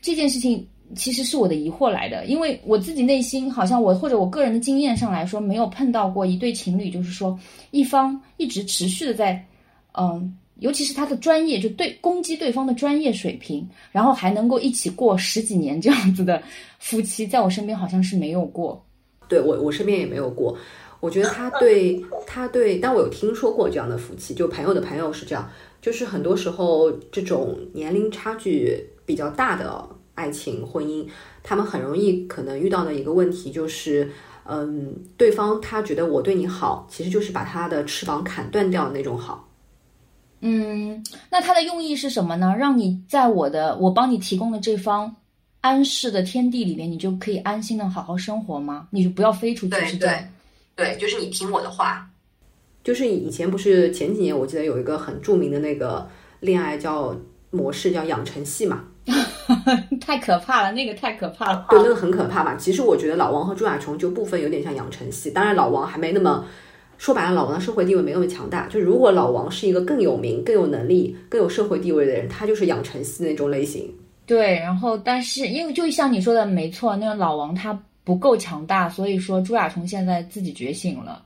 [0.01, 0.65] 这件事情。
[0.95, 7.39] 其实是我的疑惑来的，因为我自己内心好像我或者我个人的经验上来说，没有碰到过一对情侣，就是说
[7.71, 9.43] 一方一直持续的在，
[9.93, 16.43] 嗯，尤其是他的专业就对攻击对方的专业水平，然后还能够一起过十几年这样子的
[16.79, 18.85] 夫妻，在我身边好像是没有过。
[19.29, 20.57] 对我我身边也没有过。
[21.01, 25.51] 我觉得他对他对，但我有听说过这样的夫妻，就朋友的朋友是这样，
[25.81, 31.05] 就是很多时候这种年龄差距比较大的爱情婚姻，
[31.43, 34.09] 他们很容易可能遇到的一个问题就是，
[34.45, 39.49] 嗯，对方他觉得我对你好，其实就是把他的翅膀砍断掉的那种好。
[40.41, 42.55] 嗯，那他的用意是什么呢？
[42.57, 45.17] 让你在我的我帮你提供的这方
[45.63, 48.87] 安适的天地里面，你就可以安心的好好生活吗？
[48.91, 50.19] 你就不要飞出去，是这样。
[50.77, 52.07] 对，就是你听我的话。
[52.85, 56.07] 就是以前不是前几年，我记得有一个很著名的那个
[56.41, 57.17] 恋爱叫
[57.51, 58.85] 模式，叫养成系嘛。
[60.01, 61.67] 太可怕了，那个太可怕了。
[61.71, 62.57] 对，那个很可怕嘛。
[62.57, 66.45] 其实我觉得老王和朱亚琼就部分有点像养成系，当然老王还没那么。
[66.99, 68.69] 说白了，老王的社会地位没那么强大。
[68.69, 73.93] 就如果老王是一个更有名、更有能力、更有社会地位的人，他就是养成系那种类型。
[74.33, 81.23] 对，然后但是因为就像你说的没错，那个老王他不够强大，所以说朱亚琼现在自己觉醒了。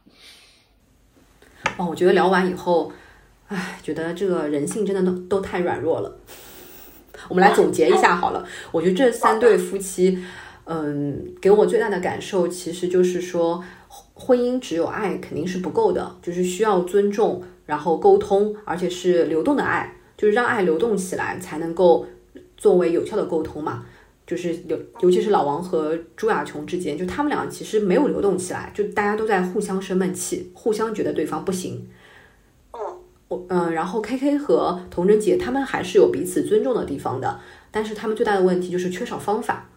[1.77, 2.91] 哦，我觉得聊完以后，
[3.47, 6.13] 唉，觉得这个人性真的都都太软弱了。
[7.29, 8.45] 我们来总结一下好了。
[8.73, 10.19] 我觉得这三对夫妻，
[10.65, 13.63] 嗯，给我最大的感受其实就是说。
[14.19, 22.07] 婚姻只有爱肯定是不够的，就是需要尊重，然后沟通，而且是流动的爱，就是让爱流动起来，才能够
[22.57, 23.85] 作为有效的沟通嘛。
[24.27, 31.89] 就是尤尤其是老王和朱亚琼之间，就他们俩其实没有流动起来，就大家都在互相生闷气，互相觉得对方不行。
[32.73, 32.81] 嗯，
[33.29, 37.39] 我嗯，然后 K K 和童贞姐他们还是有彼此尊重的地方的，
[37.71, 39.69] 但是他们最大的问题就是缺少方法。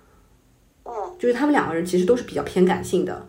[0.84, 3.28] 嗯，就是他们两个人其实都是比较偏感性的。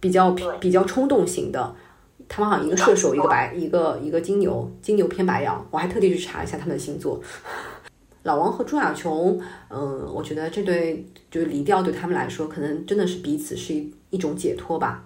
[0.00, 1.74] 比较比较冲动型的，
[2.28, 5.66] 他们好像一个射手，一个白，一个一个金牛，金牛偏白羊。
[5.70, 7.20] 我还特地去查一下他们的星座。
[8.26, 15.04] 老王和朱亚琼，嗯，我觉得这对就是离掉对他们来说，可能真的是彼此是一一种解脱吧。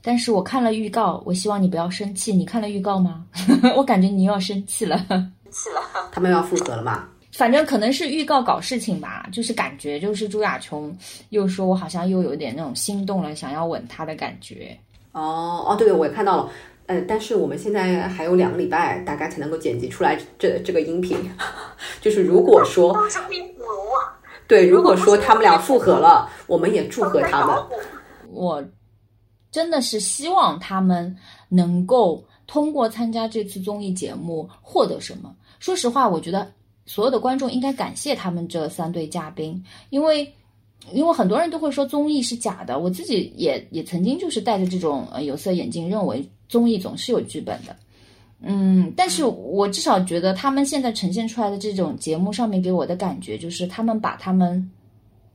[0.00, 2.32] 但是我看了预告，我希望你不要生气。
[2.32, 3.26] 你看了预告吗？
[3.76, 4.96] 我感觉你又要生气了。
[5.08, 5.82] 生气了。
[6.10, 7.06] 他们要复合了吗？
[7.32, 10.96] 反正可能是预告搞事情吧，就是感觉就是朱亚琼
[11.28, 14.74] 又说我好像又有点那种心动了，想要吻他的感觉。
[15.12, 16.50] 哦哦，对对，我也看到了。
[16.86, 21.18] 呃，但是我们现在还有两个礼拜，大概才能够剪辑出来这这个音频。
[22.00, 22.96] 就是如果说，
[24.46, 27.56] 对，如果说他们俩复合了，我们也祝贺他们。
[28.30, 28.64] 我
[29.50, 31.16] 真的是希望他们
[31.48, 35.34] 能够通过参加这次综艺节目获得什么。
[35.58, 36.50] 说实话，我觉得。
[36.84, 40.30] 所有的观众应该感谢他们这三对嘉宾，因为，
[40.92, 47.76] 因为很多人都会说综艺是假的，我自己也也曾经就是戴着这种呃有色眼镜，认为综艺总是有剧本的，
[48.40, 54.70] 嗯，但是我至少觉得他们现在呈现出来的这种节目上面给我的感觉就是他们把他们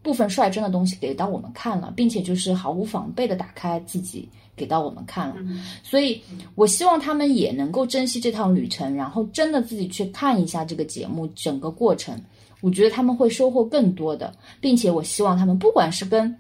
[0.02, 4.28] 部分率真的东西给到我们看了，并且就是毫无防备的打开自己。
[4.58, 5.36] 给到我们看了，
[5.84, 6.20] 所以
[6.56, 12.20] 我希望他们也能够珍惜这趟旅程，然后真的自己去看一下这个节目整个过程，
[12.62, 16.36] 我觉得他们会收获更多的，并且我希望他们不管是跟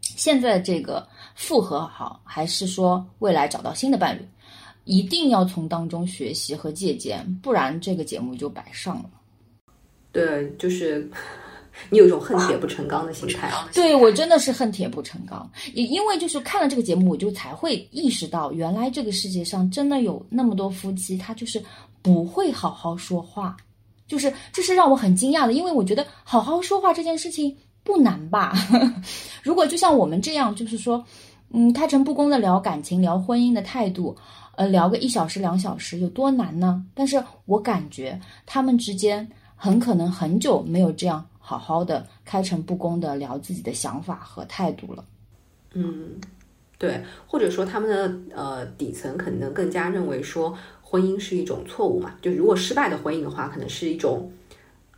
[0.00, 4.26] 现在这个复合好，还是说未来找到新的伴侣，
[4.84, 9.10] 一定要从当中学习和借鉴，不然这个节目就白上了。
[10.10, 11.10] 对，就是。
[11.88, 15.50] 你有一种恨铁不成钢的心态，对我真的是恨铁不成钢。
[15.72, 21.60] 也因为就是看了这个节目，我就才会意识到，原来这个世界上真的有那么多夫妻，他就是
[22.02, 23.56] 不会好好说话，
[24.12, 25.54] 就是这是让我很惊讶的。
[25.54, 28.52] 因为我觉得好好说话这件事情不难吧？
[29.42, 31.02] 如果就像我们这样，就是说，
[31.48, 34.14] 嗯，开诚布公的聊感情、聊婚姻的态度，
[34.56, 36.84] 呃，聊个一小时、两小时有多难呢？
[36.94, 41.26] 但是我感觉他们之间很可能很久没有这样。
[41.44, 45.04] 好好的开诚布公的聊自己的想法和态度了，
[45.74, 46.14] 嗯，
[46.78, 50.56] 对，或者说他们的呃底层可能更加认为说
[50.92, 54.30] 婚姻是一种错误嘛，就如果失败的婚姻的话，可能是一种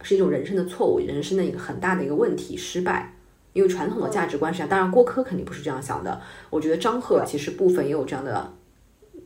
[0.02, 3.14] 是一种人生的错误，人生的一个很大的一个问题，失败，
[3.52, 6.20] 因为传统的价值观是这样，当然郭柯肯定不是这样想的，
[6.50, 8.52] 我觉得张赫其实部分也有这样的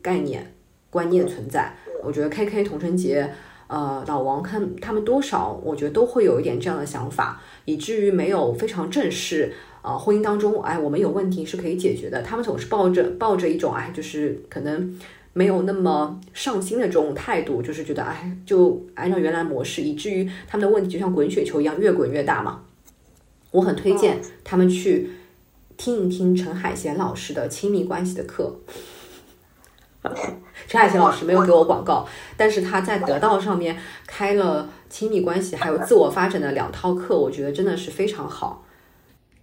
[0.03, 0.53] 概念
[0.91, 3.33] 观念存在，我觉得 K K 童晨杰。
[3.69, 9.53] 呃，老王看他们多少，我觉得都会有一点这样的想法，以至于没有非常正视
[9.83, 12.23] 啊，婚姻当中，哎，我们有问题是可以解决的。
[12.23, 14.99] 他们总是抱着抱着一种，哎，就是可能
[15.39, 22.59] 没有那么上心的这种态度，就是觉得，哎，就按照原来模式，以至于他们的问题就像滚雪球一样越滚越大嘛。
[23.51, 25.09] 我很推荐他们去
[25.77, 28.53] 听一听陈海贤老师的亲密关系的课。
[30.67, 38.65] 陈海贤老师没有给我广告，但是他在得道上面开了亲密关系还有自我发展的两套课，我觉得真的是非常好。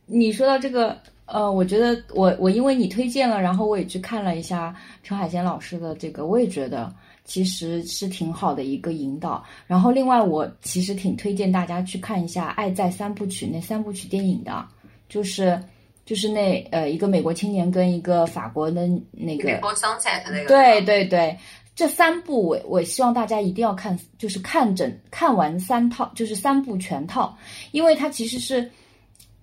[0.05, 6.93] 你说到这个呃，我觉得我我因为你推荐了，然后我也去看了一下陈海贤老师的这个，我也觉得
[7.25, 9.45] 其实是挺好的一个引导。
[9.67, 14.65] 然后另外，我其实挺推荐大家去看一下《爱在三部曲》那三部曲电影的，
[15.09, 15.61] 就是
[16.05, 21.37] 就是那呃一个美国青年跟一个法国的那个 Before Sunset 那个，对对对，
[21.75, 27.37] 这三部我我希望大家一定要看，就是看整看完三套，就是三部全套，
[27.73, 28.71] 因为它其实是，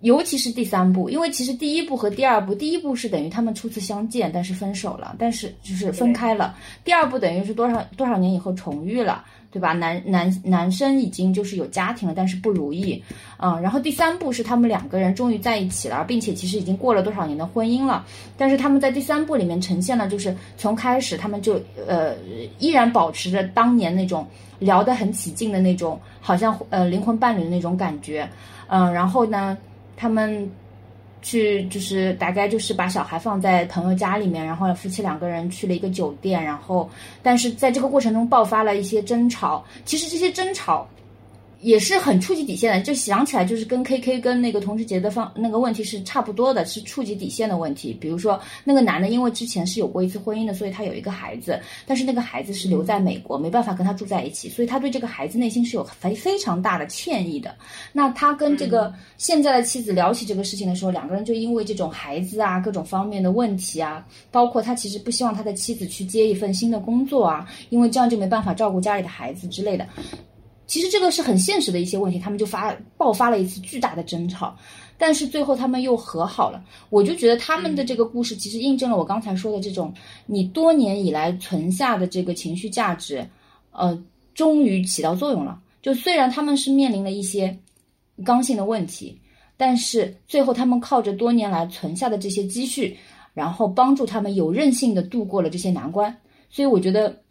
[0.04, 9.26] 尤其是第三部，因为其实第一部和第二部，第一部是等于他们初次相见，但是分手了，但是就是分开了，第二部等于是多少多少年以后重遇了。
[9.54, 9.72] 对吧？
[9.72, 13.00] 男男男生已经就是有家庭了，但是不如意，
[13.38, 18.04] 嗯，然后第三部是他们两个人终于在一起了，并且其实已经过了多少年的婚姻了，
[18.36, 22.16] 但是他们在第三部里面呈现了，就是从开始他们就呃
[22.58, 24.26] 依然保持着当年那种
[24.58, 28.28] 聊得很起劲的那种，好像呃灵魂伴侣的那种感觉，
[28.70, 29.56] 嗯，然后呢，
[29.96, 30.52] 他们。
[31.26, 36.90] 去就是大概就是把小孩放在朋友家里面，然后夫妻两个人去了一个酒店，然后
[37.22, 39.64] 但是在这个过程中爆发了一些争吵。
[39.86, 40.86] 其实这些争吵
[41.64, 47.94] 也是很触及底线的，就想起来就是跟 K K 跟那个童时杰的方那个问题是差不多的，是触及底线的问题。
[47.94, 57.56] 比如说那个男的因为之前是有过一次婚姻的，所以他有一个孩子，但是那个孩子是留在美国，没办法跟他住在一起，所以他对这个孩子内心是有非非常大的歉意的。
[57.94, 69.88] 那他跟这个现在的妻子聊起这个事情的时候，两个人就因为这种孩子啊各种方面的问题啊，包括他其实不希望他的妻子去接一份新的工作啊，因为这样就没办法照顾家里的孩子之类的。
[70.66, 74.56] 其实这个是很现实的一些问题，他们就发爆发了一次巨大的争吵，
[74.98, 76.64] 但是最后他们又和好了。
[76.90, 79.94] 我就觉得他们的这个故事其实印证了我刚才说的这种，
[80.26, 83.28] 你多年以来存下的这个情绪价值，
[83.72, 84.02] 呃，
[84.34, 85.60] 终于起到作用了。
[85.82, 87.56] 就虽然他们是面临了一些
[88.24, 89.20] 刚性的问题，
[89.58, 92.98] 但是最后他们靠着多年来存下的这些积蓄，
[93.34, 96.16] 然后帮助他们有韧性的度过了这些难关。
[96.50, 97.22] 所以我觉得。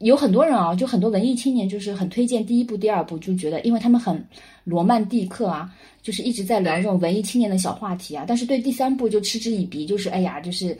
[0.00, 4.22] 有很多人啊，就很多文艺青年，就是很推荐第一部、第二部，就觉得因为他们很
[4.64, 5.70] 罗曼蒂克啊，
[6.02, 8.24] 就是一直在聊这种文艺青年的小话题啊。
[8.26, 10.76] 但是对第三部就嗤之以鼻，就是哎呀，就是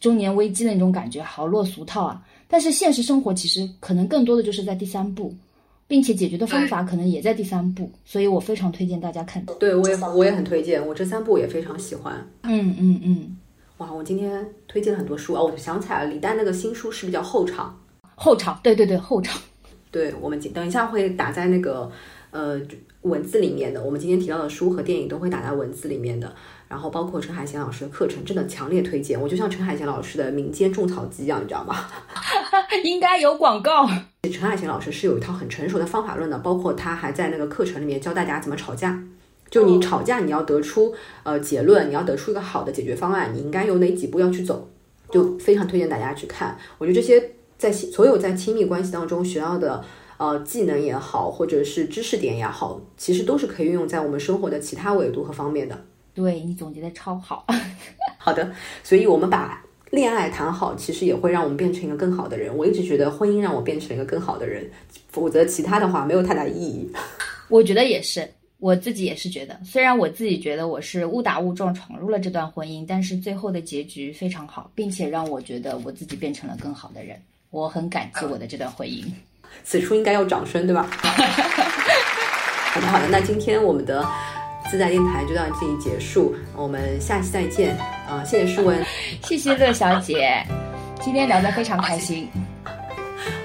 [0.00, 2.20] 中年危机的那种感觉，好落俗套啊。
[2.48, 5.32] 但是现实生活其实可能更多的就是在第三部，
[5.86, 9.44] 并且解决的方法可能也在第三部，所以我非常推荐大家看。
[9.60, 12.14] 对我也我也很推荐，我这三部也非常喜欢。
[12.42, 13.36] 嗯嗯嗯，
[13.78, 17.78] 哇，我今天推荐了很多书哦，我就想起来了，李诞那个新书是比较后场。
[18.14, 19.40] 后场，对对对，后场，
[19.90, 21.90] 对我们今等一下会打在那个
[22.30, 22.60] 呃
[23.02, 23.82] 文字里面的。
[23.82, 26.34] 我们今天提到的书和电影都会打在文字里面的。
[26.66, 29.20] 然后包括陈海贤老师的课程，真的强烈推荐。
[29.20, 31.76] 我就像陈海贤老师的民间种草机一样，你知道吗？
[32.82, 33.86] 应该有广告。
[34.24, 39.00] 陈海贤老师是有一套很成熟的方法论的，包括他还在那个课程里面教大家怎么吵架。
[39.50, 40.92] 就你吵架，你要得出
[41.22, 44.68] 呃结论，你要得出一个好的解决方案，你应该有哪几步要去走，
[45.12, 46.58] 就非常推荐大家去看。
[46.78, 47.33] 我觉得这些。
[47.56, 49.84] 在所有在亲密关系当中学到的
[50.18, 55.84] 呃技能也好，或者是知识点也好，其实都是可以运用在我们生活的其他维度和方面的。
[56.12, 57.44] 对你总结的超好，
[58.18, 58.52] 好的。
[58.82, 62.56] 所以，我们把恋爱谈好，其实也会让我们变成一个更好的人。
[62.56, 64.68] 我一直觉得婚姻让我变成一个更好的人，
[65.08, 66.88] 否则其他的话没有太大意义。
[67.50, 68.28] 我觉得也是，
[68.58, 69.58] 我自己也是觉得。
[69.64, 77.20] 虽然我自己觉得我是误打误撞闯入了这段婚姻，但是最后的结局非常好，并且让我觉得我自己变成了更好的人。
[77.54, 79.04] 我很感激我的这段婚姻，
[79.62, 80.88] 此处应该有掌声，对吧？
[82.74, 84.04] 好的，好的，那今天我们的
[84.68, 87.76] 自在电台就到这里结束，我们下期再见。
[88.08, 88.84] 啊，谢谢舒文，
[89.22, 90.44] 谢谢乐小姐，
[91.00, 92.28] 今天聊得非常开心。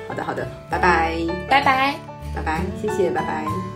[0.07, 1.15] 好的，好的，拜拜，
[1.47, 1.95] 拜拜，
[2.35, 3.68] 拜拜，谢谢，拜拜。